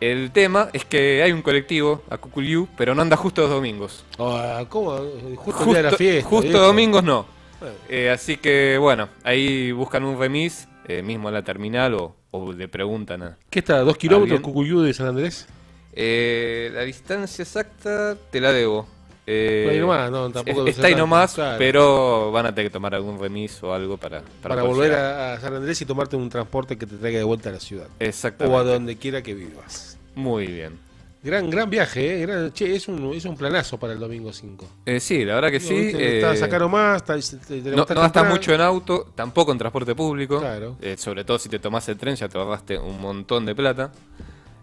El 0.00 0.30
tema 0.30 0.70
es 0.72 0.86
que 0.86 1.22
hay 1.22 1.30
un 1.32 1.42
colectivo 1.42 2.02
a 2.08 2.16
Cuculiú, 2.16 2.68
pero 2.76 2.94
no 2.94 3.02
anda 3.02 3.16
justo 3.16 3.42
los 3.42 3.50
domingos. 3.50 4.04
Ah, 4.18 4.64
¿Cómo? 4.68 4.96
Justo, 5.36 5.64
el 5.64 5.68
día 5.68 5.76
de 5.76 5.90
la 5.90 5.96
fiesta. 5.96 6.28
justo 6.28 6.48
viejo. 6.48 6.64
domingos 6.66 7.04
no. 7.04 7.26
Bueno. 7.60 7.74
Eh, 7.90 8.08
así 8.08 8.38
que 8.38 8.78
bueno, 8.78 9.10
ahí 9.22 9.70
buscan 9.72 10.04
un 10.04 10.18
remis, 10.18 10.66
eh, 10.88 11.02
mismo 11.02 11.28
en 11.28 11.34
la 11.34 11.42
terminal, 11.44 11.94
o, 11.94 12.16
o 12.30 12.52
le 12.52 12.68
preguntan 12.68 13.22
a, 13.22 13.38
¿Qué 13.50 13.58
está? 13.58 13.80
¿Dos 13.80 13.98
kilómetros. 13.98 14.40
Cucuyú 14.40 14.80
de 14.80 14.94
San 14.94 15.08
Andrés? 15.08 15.46
Eh, 15.92 16.70
la 16.72 16.82
distancia 16.82 17.42
exacta 17.42 18.16
te 18.30 18.40
la 18.40 18.52
debo. 18.52 18.88
Eh, 19.32 19.78
nomás, 19.80 20.10
no, 20.10 20.30
tampoco 20.30 20.66
está 20.66 20.88
ahí 20.88 20.94
nomás, 20.94 21.34
claro. 21.34 21.56
pero 21.58 22.32
van 22.32 22.46
a 22.46 22.54
tener 22.54 22.70
que 22.70 22.72
tomar 22.72 22.94
algún 22.94 23.18
remis 23.20 23.62
o 23.62 23.72
algo 23.72 23.96
para, 23.96 24.22
Para, 24.42 24.62
volver 24.62 24.92
a, 24.94 25.34
a 25.34 25.40
San 25.40 25.54
Andrés 25.54 25.80
y 25.80 25.84
tomarte 25.84 26.16
un 26.16 26.28
transporte 26.28 26.76
que 26.76 26.86
te 26.86 26.96
traiga 26.96 27.18
de 27.18 27.24
vuelta 27.24 27.48
a 27.50 27.52
la 27.52 27.60
ciudad. 27.60 27.86
O 27.86 28.02
a 28.02 28.04
Exactamente. 28.04 28.64
donde 28.64 28.96
quiera 28.96 29.22
que 29.22 29.34
vivas. 29.34 29.98
Muy 30.16 30.46
bien. 30.46 30.78
Gran, 31.22 31.50
gran 31.50 31.68
viaje, 31.68 32.14
¿eh? 32.14 32.26
Gran- 32.26 32.52
che, 32.52 32.74
es 32.74 32.88
un, 32.88 33.12
es 33.14 33.24
un 33.26 33.36
planazo 33.36 33.78
para 33.78 33.92
el 33.92 33.98
domingo 33.98 34.32
5. 34.32 34.66
Eh, 34.86 35.00
sí, 35.00 35.22
la 35.24 35.34
verdad 35.34 35.50
que 35.50 35.60
sí. 35.60 35.74
eh, 35.94 36.16
Está 36.32 36.66
más, 36.66 36.96
está, 37.02 37.46
te- 37.46 37.60
te 37.60 37.70
no, 37.70 37.76
no 37.76 37.84
gastas 37.86 38.26
mucho 38.28 38.54
en 38.54 38.62
auto, 38.62 39.06
tampoco 39.14 39.52
en 39.52 39.58
transporte 39.58 39.94
público. 39.94 40.40
Claro. 40.40 40.76
Eh, 40.80 40.96
sobre 40.96 41.24
todo 41.24 41.38
si 41.38 41.50
te 41.50 41.58
tomás 41.58 41.86
el 41.90 41.98
tren, 41.98 42.16
ya 42.16 42.26
te 42.28 42.38
ahorraste 42.38 42.78
un 42.78 42.98
montón 43.00 43.44
de 43.44 43.54
plata. 43.54 43.92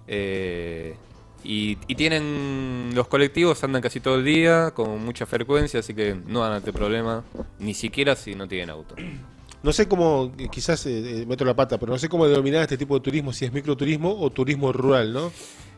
Eh, 0.07 0.95
y, 1.47 1.77
y 1.87 1.95
tienen 1.95 2.91
los 2.93 3.07
colectivos, 3.07 3.63
andan 3.63 3.81
casi 3.81 3.99
todo 3.99 4.15
el 4.15 4.25
día, 4.25 4.71
con 4.71 5.03
mucha 5.05 5.25
frecuencia, 5.25 5.79
así 5.79 5.93
que 5.93 6.15
no 6.27 6.41
van 6.41 6.51
a 6.53 6.59
tener 6.59 6.73
problema, 6.75 7.23
ni 7.59 7.73
siquiera 7.73 8.15
si 8.15 8.35
no 8.35 8.47
tienen 8.47 8.69
auto. 8.69 8.95
No 9.63 9.73
sé 9.73 9.87
cómo, 9.87 10.31
quizás 10.51 10.85
eh, 10.85 11.21
eh, 11.21 11.25
meto 11.25 11.43
la 11.43 11.55
pata, 11.55 11.79
pero 11.79 11.91
no 11.91 11.97
sé 11.97 12.07
cómo 12.07 12.27
denominar 12.27 12.61
este 12.61 12.77
tipo 12.77 12.93
de 12.93 13.01
turismo, 13.01 13.33
si 13.33 13.43
es 13.43 13.51
microturismo 13.51 14.15
o 14.21 14.29
turismo 14.29 14.71
rural, 14.71 15.11
¿no? 15.11 15.31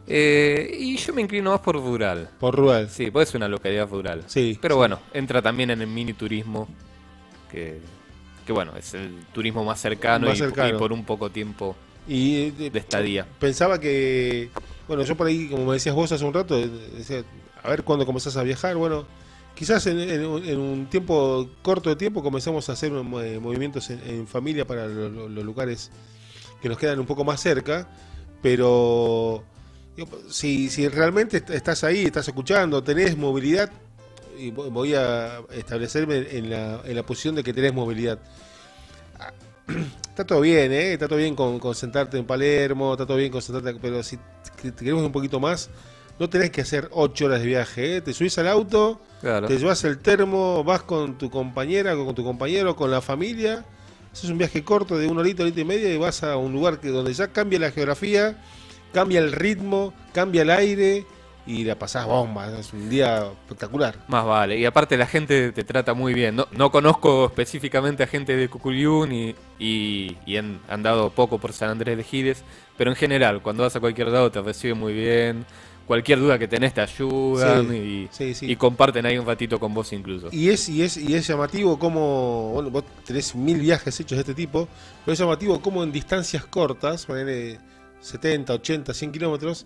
Eh, 0.05 0.75
y 0.77 0.97
yo 0.97 1.13
me 1.13 1.21
inclino 1.21 1.51
más 1.51 1.61
por 1.61 1.75
rural. 1.77 2.29
Por 2.39 2.55
rural. 2.57 2.89
Sí, 2.89 3.09
puede 3.09 3.25
ser 3.25 3.37
una 3.37 3.47
localidad 3.47 3.87
rural. 3.89 4.23
Sí, 4.27 4.59
Pero 4.61 4.75
sí. 4.75 4.77
bueno, 4.79 4.99
entra 5.13 5.41
también 5.41 5.69
en 5.71 5.81
el 5.81 5.87
mini 5.87 6.11
turismo, 6.13 6.67
que, 7.49 7.79
que 8.45 8.51
bueno, 8.51 8.73
es 8.77 8.93
el 8.95 9.15
turismo 9.33 9.63
más 9.63 9.79
cercano, 9.79 10.27
Más 10.27 10.35
y, 10.35 10.39
cercano. 10.39 10.75
y 10.75 10.77
por 10.77 10.91
un 10.91 11.05
poco 11.05 11.29
tiempo 11.29 11.75
Y 12.07 12.49
de 12.51 12.77
estadía. 12.79 13.25
pensaba 13.39 13.79
que, 13.79 14.49
bueno, 14.89 15.03
yo 15.03 15.15
por 15.15 15.27
ahí, 15.27 15.47
como 15.47 15.65
me 15.67 15.73
decías 15.75 15.95
vos 15.95 16.11
hace 16.11 16.25
un 16.25 16.33
rato, 16.33 16.57
decía, 16.57 17.23
a 17.63 17.69
ver 17.69 17.83
cuándo 17.83 18.05
comenzás 18.05 18.35
a 18.35 18.43
viajar, 18.43 18.75
bueno, 18.75 19.05
quizás 19.55 19.85
en, 19.87 20.25
un- 20.25 20.87
tiempo 20.89 21.47
corto 21.61 21.89
de 21.91 21.95
tiempo 21.95 22.23
comenzamos 22.23 22.67
a 22.69 22.73
hacer 22.73 22.91
eh, 22.91 23.39
movimientos 23.39 23.89
en, 23.91 23.99
familia 24.27 24.65
para 24.65 24.87
lo- 24.87 25.09
lo- 25.09 25.29
los 25.29 25.45
lugares 25.45 25.91
que 26.61 26.67
nos 26.69 26.77
quedan 26.77 26.99
un 26.99 27.05
poco 27.05 27.23
más 27.23 27.39
cerca, 27.39 27.87
pero 28.41 29.43
si, 30.29 30.69
realmente 30.89 31.37
est- 31.37 31.49
estás 31.51 31.83
ahí, 31.83 32.05
estás 32.05 32.27
escuchando, 32.27 32.83
tenés 32.83 33.15
movilidad, 33.15 33.69
y 34.39 34.51
vo- 34.51 34.71
voy 34.71 34.95
a 34.95 35.41
establecerme 35.53 36.25
en 36.31 36.49
la, 36.49 36.81
en 36.85 36.95
la 36.95 37.03
posición 37.03 37.35
de 37.35 37.43
que 37.43 37.53
tenés 37.53 37.73
movilidad. 37.73 38.19
Ah, 39.19 39.33
Está 40.09 40.25
todo 40.27 40.41
bien, 40.41 40.73
¿eh? 40.73 40.93
Está 40.93 41.07
todo 41.07 41.17
bien 41.17 41.33
con, 41.35 41.59
con 41.59 41.73
sentarte 41.75 42.17
en 42.17 42.25
Palermo, 42.25 42.91
está 42.93 43.05
todo 43.05 43.15
bien 43.17 43.31
con 43.31 43.41
sentarte, 43.41 43.79
pero 43.81 44.03
si 44.03 44.17
te 44.61 44.71
te 44.71 44.83
queremos 44.83 45.03
un 45.05 45.11
poquito 45.11 45.39
más, 45.39 45.69
no 46.19 46.29
tenés 46.29 46.49
que 46.51 46.61
hacer 46.61 46.89
ocho 46.91 47.25
horas 47.25 47.39
de 47.41 47.47
viaje, 47.47 47.97
¿eh? 47.97 48.01
Te 48.01 48.13
subís 48.13 48.37
al 48.37 48.47
auto, 48.47 48.99
Claro. 49.21 49.47
te 49.47 49.57
llevas 49.57 49.83
el 49.83 49.97
termo, 49.99 50.63
vas 50.63 50.81
con 50.83 51.17
tu 51.17 51.29
compañera, 51.29 51.95
con 51.95 52.13
tu 52.15 52.23
compañero, 52.23 52.75
con 52.75 52.91
la 52.91 53.01
familia. 53.01 53.65
Eso 54.13 54.25
es 54.25 54.31
un 54.31 54.37
viaje 54.37 54.63
corto 54.63 54.97
de 54.97 55.07
una 55.07 55.21
horita, 55.21 55.43
horita 55.43 55.61
y 55.61 55.65
media 55.65 55.93
y 55.93 55.97
vas 55.97 56.23
a 56.23 56.35
un 56.37 56.51
lugar 56.51 56.79
que 56.79 56.89
donde 56.89 57.13
ya 57.13 57.27
cambia 57.27 57.59
la 57.59 57.71
geografía, 57.71 58.37
cambia 58.93 59.19
el 59.19 59.31
ritmo, 59.31 59.93
cambia 60.13 60.41
el 60.41 60.49
aire 60.49 61.05
y 61.49 61.63
la 61.63 61.77
pasás 61.79 62.05
bomba. 62.05 62.47
Es 62.59 62.71
un 62.73 62.89
día 62.89 63.25
espectacular. 63.25 63.97
Más 64.07 64.23
vale. 64.23 64.59
Y 64.59 64.65
aparte 64.65 64.95
la 64.97 65.07
gente 65.07 65.51
te 65.51 65.63
trata 65.63 65.95
muy 65.95 66.13
bien. 66.13 66.35
No, 66.35 66.47
no 66.51 66.69
conozco 66.71 67.25
específicamente 67.25 68.03
a 68.03 68.07
gente 68.07 68.35
de 68.35 68.47
Cuculiú 68.47 69.07
ni, 69.07 69.33
y, 69.57 70.15
y 70.27 70.37
han 70.37 70.59
andado 70.69 71.09
poco 71.09 71.39
por 71.39 71.51
San 71.51 71.69
Andrés 71.71 71.97
de 71.97 72.03
Giles, 72.03 72.43
pero 72.77 72.91
en 72.91 72.95
general, 72.95 73.41
cuando 73.41 73.63
vas 73.63 73.75
a 73.75 73.79
cualquier 73.79 74.09
lado 74.09 74.29
te 74.31 74.39
reciben 74.41 74.77
muy 74.77 74.93
bien. 74.93 75.43
Cualquier 75.87 76.19
duda 76.19 76.37
que 76.37 76.47
tenés 76.47 76.75
te 76.75 76.81
ayudan 76.81 77.67
Sí, 77.67 77.75
y, 77.75 78.07
sí, 78.11 78.33
sí. 78.35 78.51
y 78.51 78.55
comparten 78.55 79.07
ahí 79.07 79.17
un 79.17 79.25
ratito 79.25 79.59
con 79.59 79.73
vos 79.73 79.91
incluso. 79.91 80.29
Y 80.31 80.49
es, 80.49 80.69
y 80.69 80.83
es, 80.83 80.97
y 80.97 81.15
es 81.15 81.25
llamativo 81.25 81.79
como, 81.79 82.51
bueno, 82.53 82.69
vos 82.69 82.83
tenés 83.07 83.33
mil 83.33 83.59
viajes 83.59 83.99
hechos 83.99 84.17
de 84.17 84.21
este 84.21 84.35
tipo, 84.35 84.67
pero 85.03 85.13
es 85.13 85.19
llamativo 85.19 85.59
como 85.59 85.83
en 85.83 85.91
distancias 85.91 86.45
cortas, 86.45 87.07
ponele 87.07 87.59
70, 88.01 88.53
80, 88.53 88.93
100 88.93 89.11
kilómetros, 89.11 89.65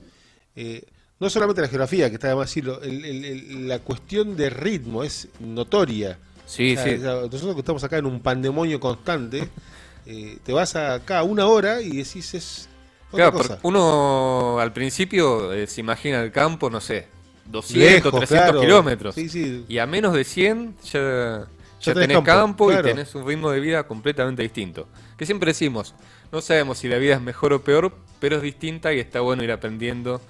eh, 0.55 0.85
no 1.19 1.30
solamente 1.30 1.62
la 1.62 1.67
geografía, 1.67 2.10
que 2.10 2.15
está 2.15 2.28
de 2.30 2.36
más 2.36 2.49
decirlo, 2.49 2.82
el- 2.82 3.67
la 3.67 3.80
cuestión 3.80 4.36
de 4.36 4.49
ritmo 4.49 5.04
es 5.04 5.28
notoria. 5.39 6.17
Sí, 6.45 6.76
O 6.78 6.82
sea, 6.82 6.97
sí. 6.97 6.99
nosotros 7.02 7.54
que 7.56 7.60
estamos 7.62 7.84
acá 7.84 7.97
en 7.97 8.06
un 8.06 8.19
pandemonio 8.19 8.80
constante, 8.80 9.47
eh, 10.06 10.38
te 10.43 10.52
vas 10.54 10.76
acá 10.76 11.23
una 11.23 11.47
hora 11.47 11.82
y 11.82 11.97
decís 11.97 12.34
es 12.34 12.69
otra 13.12 13.32
Claro, 13.32 13.38
cosa. 13.38 13.60
uno 13.63 14.58
al 14.60 14.73
principio 14.73 15.54
eh, 15.54 15.67
se 15.67 15.82
imagina 15.82 16.21
el 16.21 16.32
campo, 16.32 16.69
no 16.69 16.82
sé, 16.82 17.08
200, 17.45 17.78
Lejos, 17.78 18.12
300 18.12 18.28
claro. 18.49 18.62
kilómetros. 18.62 19.15
Sí, 19.15 19.30
sí. 19.30 19.65
Y 19.69 19.78
a 19.78 19.86
menos 19.86 20.13
de 20.13 20.23
100 20.23 20.76
ya, 20.84 20.99
ya, 20.99 21.47
Ya 21.80 21.93
tenés, 21.93 22.08
tenés 22.10 22.15
campo, 22.17 22.26
campo, 22.26 22.67
claro. 22.67 22.88
y 22.88 22.91
tenés 22.91 23.13
un 23.15 23.26
ritmo 23.28 23.52
de 23.52 23.60
vida 23.60 23.84
completamente 23.88 24.41
distinto. 24.41 24.88
Que 25.17 25.26
siempre 25.26 25.52
decimos, 25.52 25.93
no 26.32 26.41
sabemos 26.41 26.78
si 26.80 26.88
la 26.88 26.97
vida 26.97 27.15
es 27.15 27.21
mejor 27.21 27.54
o 27.54 27.62
peor, 27.62 27.93
pero 28.19 28.38
es 28.38 28.41
distinta 28.41 28.93
y 28.93 28.99
está 28.99 29.19
bueno 29.21 29.43
ir 29.43 29.52
aprendiendo 29.52 30.21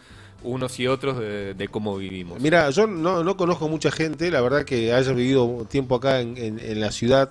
unos 0.43 0.79
y 0.79 0.87
otros 0.87 1.19
de, 1.19 1.53
de 1.53 1.67
cómo 1.67 1.97
vivimos. 1.97 2.39
Mira, 2.41 2.69
yo 2.69 2.85
no, 2.87 3.23
no 3.23 3.37
conozco 3.37 3.67
mucha 3.69 3.91
gente, 3.91 4.29
la 4.31 4.41
verdad 4.41 4.65
que 4.65 4.93
haya 4.93 5.11
vivido 5.13 5.65
tiempo 5.69 5.95
acá 5.95 6.19
en, 6.21 6.37
en- 6.37 6.59
en 6.59 6.79
la 6.81 6.91
ciudad 6.91 7.29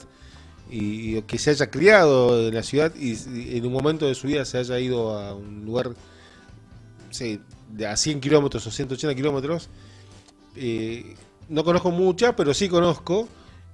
y, 0.71 1.19
y 1.19 1.23
que 1.23 1.39
se 1.39 1.51
haya 1.51 1.71
criado 1.71 2.49
en 2.49 2.55
la 2.55 2.63
ciudad 2.63 2.93
y, 2.99 3.13
y 3.13 3.57
en 3.59 3.67
un 3.67 3.73
momento 3.73 4.07
de 4.07 4.15
su 4.15 4.27
vida 4.27 4.45
se 4.45 4.59
haya 4.59 4.79
ido 4.79 5.19
a 5.19 5.35
un 5.35 5.65
lugar, 5.65 5.91
sé, 7.11 7.41
de 7.71 7.87
a 7.87 7.97
100 7.97 8.21
kilómetros 8.21 8.67
o 8.67 8.71
180 8.71 9.15
kilómetros. 9.15 9.69
Eh, 10.57 11.15
no 11.49 11.65
conozco 11.65 11.91
mucha, 11.91 12.35
pero 12.37 12.55
sí 12.55 12.69
conozco 12.69 13.29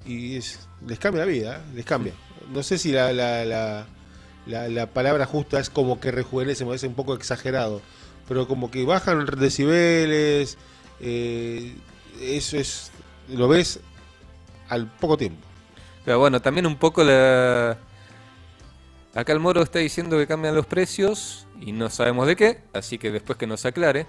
y 0.06 0.36
es- 0.36 0.68
les 0.86 0.98
cambia 0.98 1.24
la 1.24 1.30
vida, 1.30 1.56
¿eh? 1.58 1.72
les 1.76 1.84
cambia. 1.84 2.12
No 2.52 2.62
sé 2.62 2.78
si 2.78 2.92
la, 2.92 3.12
la, 3.12 3.44
la, 3.44 3.86
la- 4.46 4.68
la 4.68 4.86
palabra 4.86 5.26
justa 5.26 5.60
es 5.60 5.70
como 5.70 6.00
que 6.00 6.10
rejuvenece, 6.10 6.64
me 6.64 6.70
parece 6.70 6.86
un 6.88 6.94
poco 6.94 7.14
exagerado, 7.14 7.82
pero 8.28 8.46
como 8.46 8.70
que 8.70 8.84
bajan 8.84 9.24
decibeles, 9.26 10.58
eh, 11.00 11.74
eso 12.20 12.56
es, 12.58 12.90
lo 13.28 13.48
ves 13.48 13.80
al 14.68 14.86
poco 14.86 15.16
tiempo. 15.16 15.40
Pero 16.04 16.18
bueno, 16.18 16.40
también 16.40 16.66
un 16.66 16.76
poco 16.76 17.02
la... 17.04 17.78
Acá 19.14 19.32
el 19.32 19.40
Moro 19.40 19.62
está 19.62 19.78
diciendo 19.78 20.16
que 20.18 20.26
cambian 20.26 20.54
los 20.54 20.66
precios 20.66 21.46
y 21.60 21.72
no 21.72 21.90
sabemos 21.90 22.26
de 22.26 22.36
qué, 22.36 22.60
así 22.72 22.98
que 22.98 23.10
después 23.10 23.38
que 23.38 23.46
nos 23.46 23.64
aclare. 23.64 24.06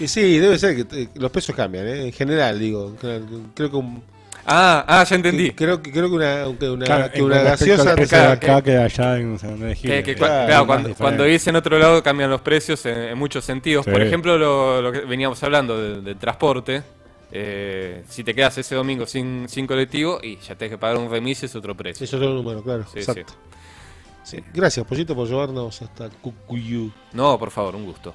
Y 0.00 0.08
sí, 0.08 0.38
debe 0.38 0.58
ser 0.58 0.86
que 0.86 1.02
eh, 1.02 1.08
los 1.14 1.30
precios 1.30 1.56
cambian, 1.56 1.86
¿eh? 1.86 2.06
en 2.06 2.12
general, 2.12 2.58
digo, 2.58 2.94
creo, 3.00 3.22
creo 3.54 3.70
que 3.70 3.76
un- 3.76 4.02
Ah, 4.50 4.84
ah, 4.88 5.04
ya 5.04 5.16
entendí. 5.16 5.50
que- 5.50 5.54
creo 5.56 5.82
que 5.82 5.92
creo 5.92 6.08
que 6.08 6.14
una, 6.16 6.44
que 6.58 6.70
una, 6.70 6.84
Claro, 6.86 7.12
que 7.12 7.22
una 7.22 7.42
gaseosa 7.42 7.92
acá 8.32 8.62
que 8.62 8.76
allá 8.76 9.18
en 9.18 9.38
San 9.38 9.60
de 9.60 9.74
que 9.74 10.14
claro, 10.14 10.46
claro, 10.46 10.66
cuando, 10.66 10.94
cuando 10.94 11.24
dice 11.24 11.50
en 11.50 11.56
otro 11.56 11.78
lado 11.78 12.02
cambian 12.02 12.30
los 12.30 12.40
precios 12.40 12.84
en, 12.86 12.96
en 12.98 13.18
muchos 13.18 13.44
sentidos. 13.44 13.84
Por 13.84 14.00
ejemplo, 14.02 14.38
lo, 14.38 14.80
lo 14.80 14.90
que 14.92 15.00
veníamos 15.00 15.42
hablando 15.42 15.78
de- 15.80 16.00
del 16.00 16.16
transporte. 16.16 16.82
eh, 17.30 18.04
si 18.08 18.24
te 18.24 18.34
quedas 18.34 18.56
ese 18.56 18.74
domingo 18.74 19.04
sin, 19.06 19.48
sin 19.50 19.66
colectivo 19.66 20.18
y 20.22 20.38
ya 20.38 20.54
tenés 20.54 20.70
que 20.72 20.78
pagar 20.78 20.96
un 20.96 21.10
remis 21.10 21.42
es 21.42 21.54
otro 21.54 21.74
precio. 21.76 22.04
Eso 22.04 22.16
es 22.16 22.22
otro 22.22 22.34
número, 22.34 22.62
claro. 22.62 22.84
Sí, 22.90 23.00
exacto. 23.00 23.34
Sí. 24.24 24.42
Gracias, 24.54 24.86
Pollito, 24.86 25.14
por 25.14 25.26
llevarnos 25.28 25.80
hasta 25.82 26.08
Cucuyú. 26.08 26.90
No, 27.12 27.38
por 27.38 27.50
favor, 27.50 27.74
un 27.76 27.84
gusto. 27.84 28.14